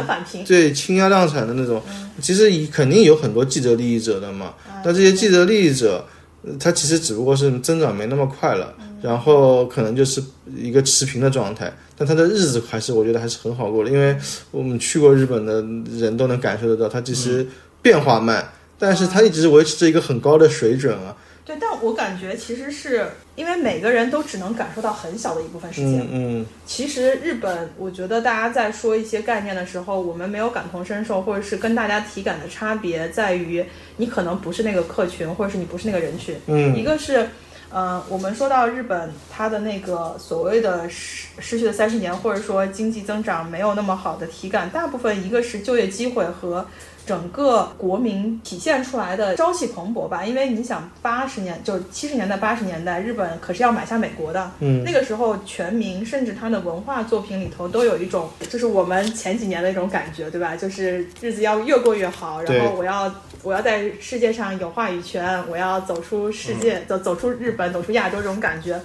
[0.46, 1.82] 对倾家荡产的那种，
[2.22, 4.54] 其实你肯定有很多既得利益者的嘛。
[4.84, 6.04] 那这些既得利益者，
[6.46, 8.72] 呃他其实只不过是增长没那么快了，
[9.02, 10.22] 然后可能就是
[10.56, 14.16] 一个持平的状态，但他的日子还是我觉得还是很好过的，因为
[14.52, 15.54] 我们去过日本的
[15.98, 17.44] 人都能感受得到，它其实
[17.82, 18.46] 变化慢，
[18.78, 21.16] 但是它一直维持着一个很高的水准啊。
[21.44, 26.00] 对，但我感觉其实是因为每个人都只能感受到很小的一部分事情。
[26.00, 26.08] 嗯
[26.40, 33.62] 嗯其实日本，我觉得大家在说一些概念的时候，我们没有感同身受，或者是跟大家体感的差别在于，
[33.98, 36.34] 你可能不是那个客群，或者是你不是那个人群。
[36.46, 37.28] 嗯一个是，
[37.68, 46.66] 呃，我们说到日本，它的那个所谓的失失去的三十年，或者说经济增长没有那么好的体感，大部分一个是就业机会和
[47.06, 50.24] 整个国民体现出来的朝气蓬勃吧。
[50.24, 54.50] 因为你想，八十年就是七十年代、八十年代，日本可是要买下美国的。
[54.60, 60.56] 嗯那个时候，全民甚至他的文化作品里头都有一种，就是我们前几年的一种感觉，对吧？
[60.56, 68.80] 就是日子要越过越好，然后我要我要在世界上有话语权，我要走出世界，走走出日本，走出亚洲这种感觉。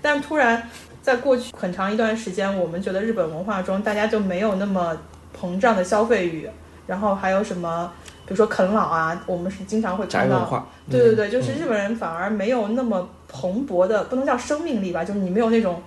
[0.00, 0.68] 但突然，
[1.00, 4.96] 在过去很长一段时间，我们觉得日本文化中大家就没有那么
[5.40, 6.48] 膨胀的消费欲，
[6.86, 7.90] 然后还有什么，
[8.26, 10.66] 比如说啃老啊，我们是经常会看到。
[10.90, 15.80] 对对对，就是日本人反而没有那么蓬勃的，不能叫生命力吧，就是你没有那种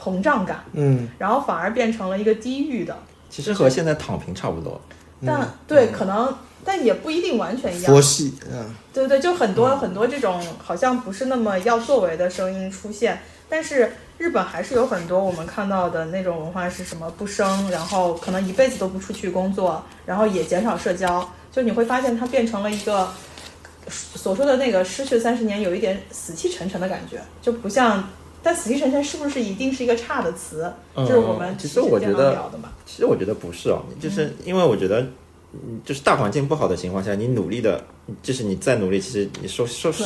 [0.00, 2.96] 膨胀感，嗯然后反而变成了一个低欲的。
[3.28, 4.80] 其实和现在躺平差不多。
[5.24, 6.32] 但对，可能
[6.66, 8.02] 但也不一定完全一样佛。
[8.02, 23.08] 系嗯，对对，就很多、很多这种好像不是那么要作为的声音出现，但是日本还是有很多我们看到的那种文化是什么不生，然后可能一辈子都不出去工作，然后也减少社交，就你会发现它变成了一个
[23.88, 28.02] 所说的那个失去三十年，有一点死气沉沉的感觉，就不像。
[28.42, 30.72] 但死气沉沉是不是一定是一个差的词？
[30.94, 32.70] 就是我们嗯其实我觉得之前聊的嘛。
[32.86, 35.04] 其实我觉得不是哦，就是因为我觉得，
[35.66, 37.84] 嗯就是大环境不好的情况下，你努力的，
[38.22, 40.04] 就是你再努力，其实你收收收。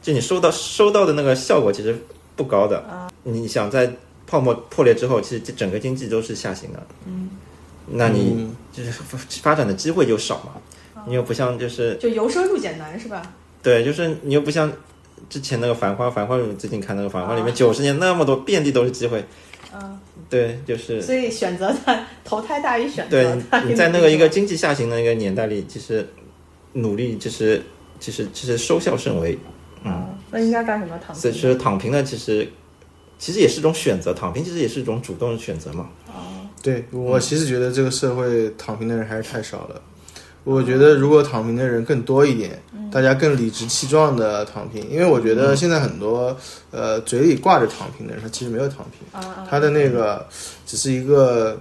[0.00, 1.96] 就你收到收到的那个效果其实
[2.36, 3.10] 不高的。
[3.24, 3.92] 你想在
[4.26, 6.86] 泡沫破裂之后，其实这整个经济都是下行的。
[7.04, 7.30] 嗯，
[7.86, 13.22] 那你嗯就是发发展的机会就少嘛，你又不像就是就由奢入俭难是吧？
[13.60, 14.72] 对，就是你又不像
[15.28, 19.24] 之前那个《繁花》，《繁花》最近看那个《繁花》里面九十年那么多遍地都是机会。
[19.74, 19.98] 嗯，
[20.30, 26.06] 对，就是所以选择的投胎大于选择对大于你在那个一个经济下行的一个年代里，其实
[26.72, 27.62] 努力其实
[27.98, 29.38] 其实其实收效甚微。
[29.84, 31.20] 嗯，那应该干什么躺平？
[31.20, 32.46] 所以说躺平呢，其实
[33.18, 35.88] 其实也是一种选择，躺平其实也是一种主动的选择嘛。
[36.60, 39.80] 对我其实觉得这个社会躺平的人还是太少了。
[40.44, 46.34] 我觉得如果躺平的人更多一点，大家更理直气壮的躺平，因为我觉得现在很多
[46.70, 50.26] 呃嘴里挂着躺平的人，他其实没有躺平，他的那个
[50.64, 51.60] 只是一个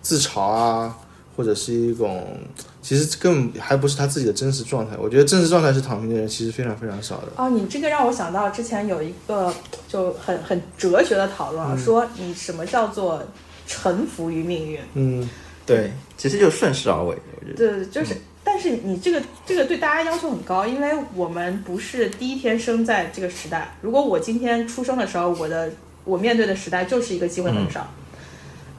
[0.00, 0.96] 自嘲啊，
[1.36, 2.38] 或者是一种
[2.80, 4.96] 其实更还不是他自己的真实状态。
[4.96, 7.28] 我觉得真实状态是躺平的人其实非常非常少的。
[7.34, 9.52] 哦，你这个让我想到之前有一个
[9.88, 13.22] 就很很哲学的讨论啊，说你什么叫做
[13.66, 14.80] 臣服于命运？
[14.94, 15.28] 嗯
[15.70, 17.56] 对，其实就是顺势而为，我觉得。
[17.56, 23.72] 对，就是，但是你这个这个对大家要求很高，因为我们不是第一天生在这个时代。
[23.80, 25.70] 如果我今天出生的时候，我的
[26.04, 27.88] 我面对的时代就是一个机会很少，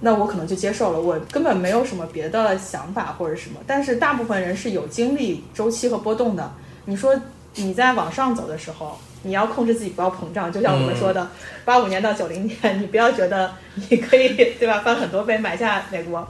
[0.02, 3.62] 那我可能就接受了，我根本没有什么别的想法或者什么。
[3.66, 6.52] 但是大部分人是有经历周期和波动的。
[6.86, 7.18] 你说
[7.56, 11.30] 你在往上走的时候，你要控制自己不要膨胀，就像我们说的，
[11.64, 16.28] 八五年到九零年，你不要觉得你可以对吧翻很多倍买下美国。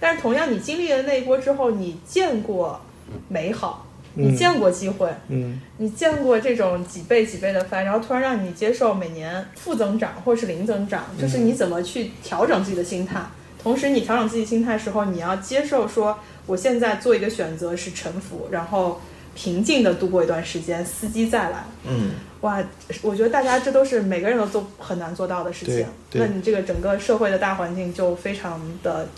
[0.00, 2.80] 但是同样，你经历了那一波之后，你见过
[3.28, 5.60] 美好，你见过机会，嗯。
[5.78, 13.20] 你见过这种几倍几倍的翻，然后突然让你接受每年负增长或是零增长，就是你怎么去调整自己的心态。
[13.62, 19.00] 同时，你调整自己心态的时候，你要接受说，我现在做一个选择是臣服，然后
[19.34, 21.64] 平静的度过一段时间，司机再来。
[21.84, 22.62] 嗯，哇，
[23.02, 25.86] 我觉得大家这都是每个人都做很难做到的事情。
[26.12, 29.08] 那你这个整个社会的大环境就非常的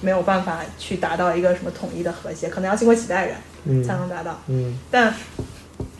[0.00, 4.40] 没有办法去达到一个什么统一的和谐，可能要经过几代人嗯才能达到。
[4.48, 5.14] 嗯但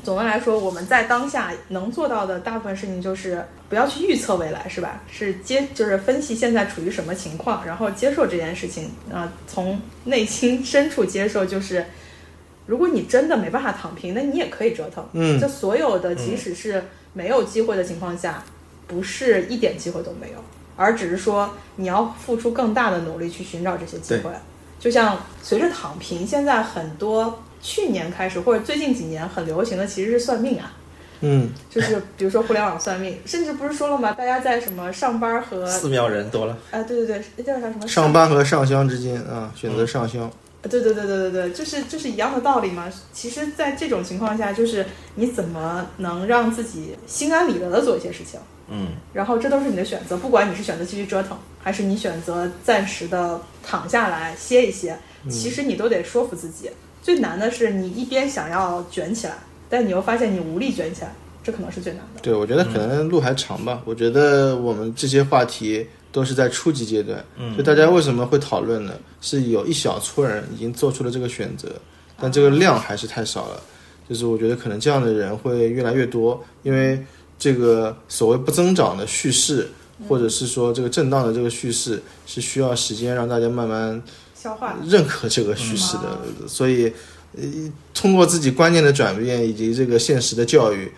[0.02, 5.02] 总的来说，我们在当下能做到的大部分事情就是不要去预测未来，是吧？
[5.10, 11.84] 是接就是分析现在处于什么情况，然后接受这件事情啊、从内心深处接受，就是
[12.66, 15.04] 如果你真的没办法躺平，那你也可以折腾。
[15.12, 18.44] 嗯就所有的，即使是没有机会的情况下，
[18.86, 20.44] 不是一点机会都没有，
[20.76, 24.30] 而只是说你要付出更大的努力去寻找这些机会。
[24.78, 30.72] 就像随着躺平，现在很多去年开始或者最近几年很流行的其实是算命啊，
[31.20, 34.12] 嗯，就是比如说互联网算命，甚至不是说了吗？
[34.12, 40.30] 大家在什么上班和寺庙人多了，啊，对对对，那叫啥什么上班和上香之间啊，选择上香。
[40.62, 42.90] 对对对对对对，就是就是一样的道理嘛。
[43.12, 50.16] 其实，在这种情况下，就是你怎么能让自己心安理得的做一些事情，嗯，然后这都是你的选择。
[50.16, 54.98] 不管你是选择继续折腾，还是你选择暂时的躺下来歇一歇，
[55.30, 56.70] 其实你都得说服自己。
[57.02, 59.34] 最难的是你一边想要卷起来，
[59.68, 61.12] 但你又发现你无力卷起来，
[61.44, 62.20] 这可能是最难的。
[62.20, 63.80] 对，我觉得可能路还长吧。
[63.84, 68.94] 我觉得我们这些话题都是在初级阶段，嗯就大家为什么会讨论呢？
[69.20, 71.68] 是有一小撮人已经做出了这个选择，
[72.20, 73.62] 但这个量还是太少了。
[74.08, 77.04] 就是我觉得可能这样的人会越来越多，因为
[77.38, 79.68] 这个所谓不增长的叙事，
[80.08, 84.02] 或者是说这个震荡的这个叙事，是需要时间让大家慢慢
[84.34, 86.92] 消化认可这个叙事的，所以，
[87.36, 87.42] 呃，
[87.94, 90.92] 通过自己观念的转变以及这个现实的教育，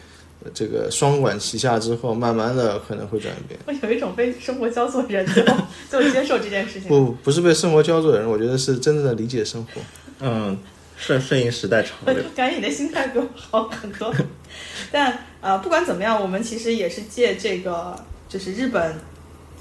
[0.45, 3.59] 呃这个双管齐下之后，慢慢的可能会转变。
[3.67, 5.43] 我有一种被生活教做人就
[6.01, 6.89] 就接受这件事情。
[6.89, 9.81] 不，不是被生活教做人，我觉得是真正的理解生活。
[10.21, 10.57] 嗯，
[10.99, 12.23] 顺顺应时代潮流。
[12.35, 14.13] 感觉你的心态比我好很多。
[14.91, 17.97] 但呃，不管怎么样，我们其实也是借这个
[18.29, 18.95] 就是日本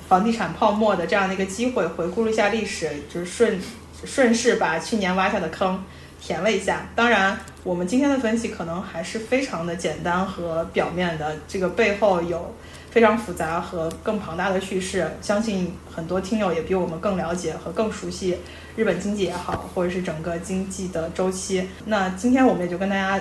[0.10, 3.60] 房地产泡沫的这样的一个机会，回顾了一下历史，就是顺
[4.04, 5.84] 顺势把去年挖下的坑
[6.20, 6.90] 填了一下。
[6.96, 12.56] 当然，我们今天的分析可能还是非常的简单和表面的，这个背后有
[12.90, 15.12] 非常复杂和更庞大的叙事。
[15.22, 18.38] 相信很多听友也比我们更了解和更熟悉
[18.78, 21.68] 日本经济也好，或者是整个经济的周期。
[21.86, 23.20] 那今天我们也就跟大家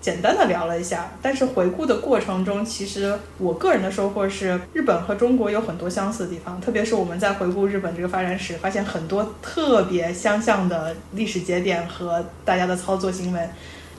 [0.00, 13.40] 简单的聊了一下，但是回顾的过程中，其实我个人的收获是，日本和中国有很多相似的地方，特别是我们在回顾日本这个发展史，发现很多特别相像的历史节点和大家的操作行为。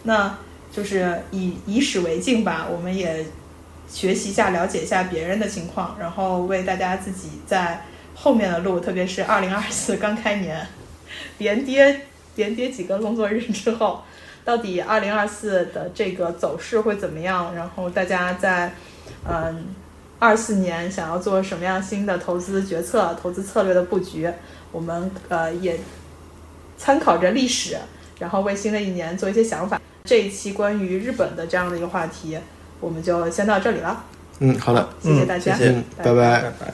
[0.03, 0.37] 那
[0.71, 3.25] 就是以以史为镜吧，我们也
[3.89, 7.85] 学习一下，了解一下别人的情况，然后为大家自己在
[8.15, 10.65] 后面的路，特别是二零二四刚开年，
[11.37, 12.01] 连跌
[12.35, 14.03] 连跌几个工作日之后，
[14.45, 17.53] 到底二零二四的这个走势会怎么样？
[17.55, 18.73] 然后大家在
[19.27, 19.67] 嗯
[20.19, 24.29] 二四年想要做什么样新的投资决策、投资策略的布局？
[24.71, 25.77] 我们呃也
[26.77, 27.77] 参考着历史，
[28.19, 29.79] 然后为新的一年做一些想法。
[30.05, 32.37] 这一期关于日本的这样的一个话题，
[32.79, 34.03] 我们就先到这里了。
[34.39, 36.41] 嗯，好的，谢谢大家，谢谢嗯，拜拜。
[36.41, 36.67] 拜拜。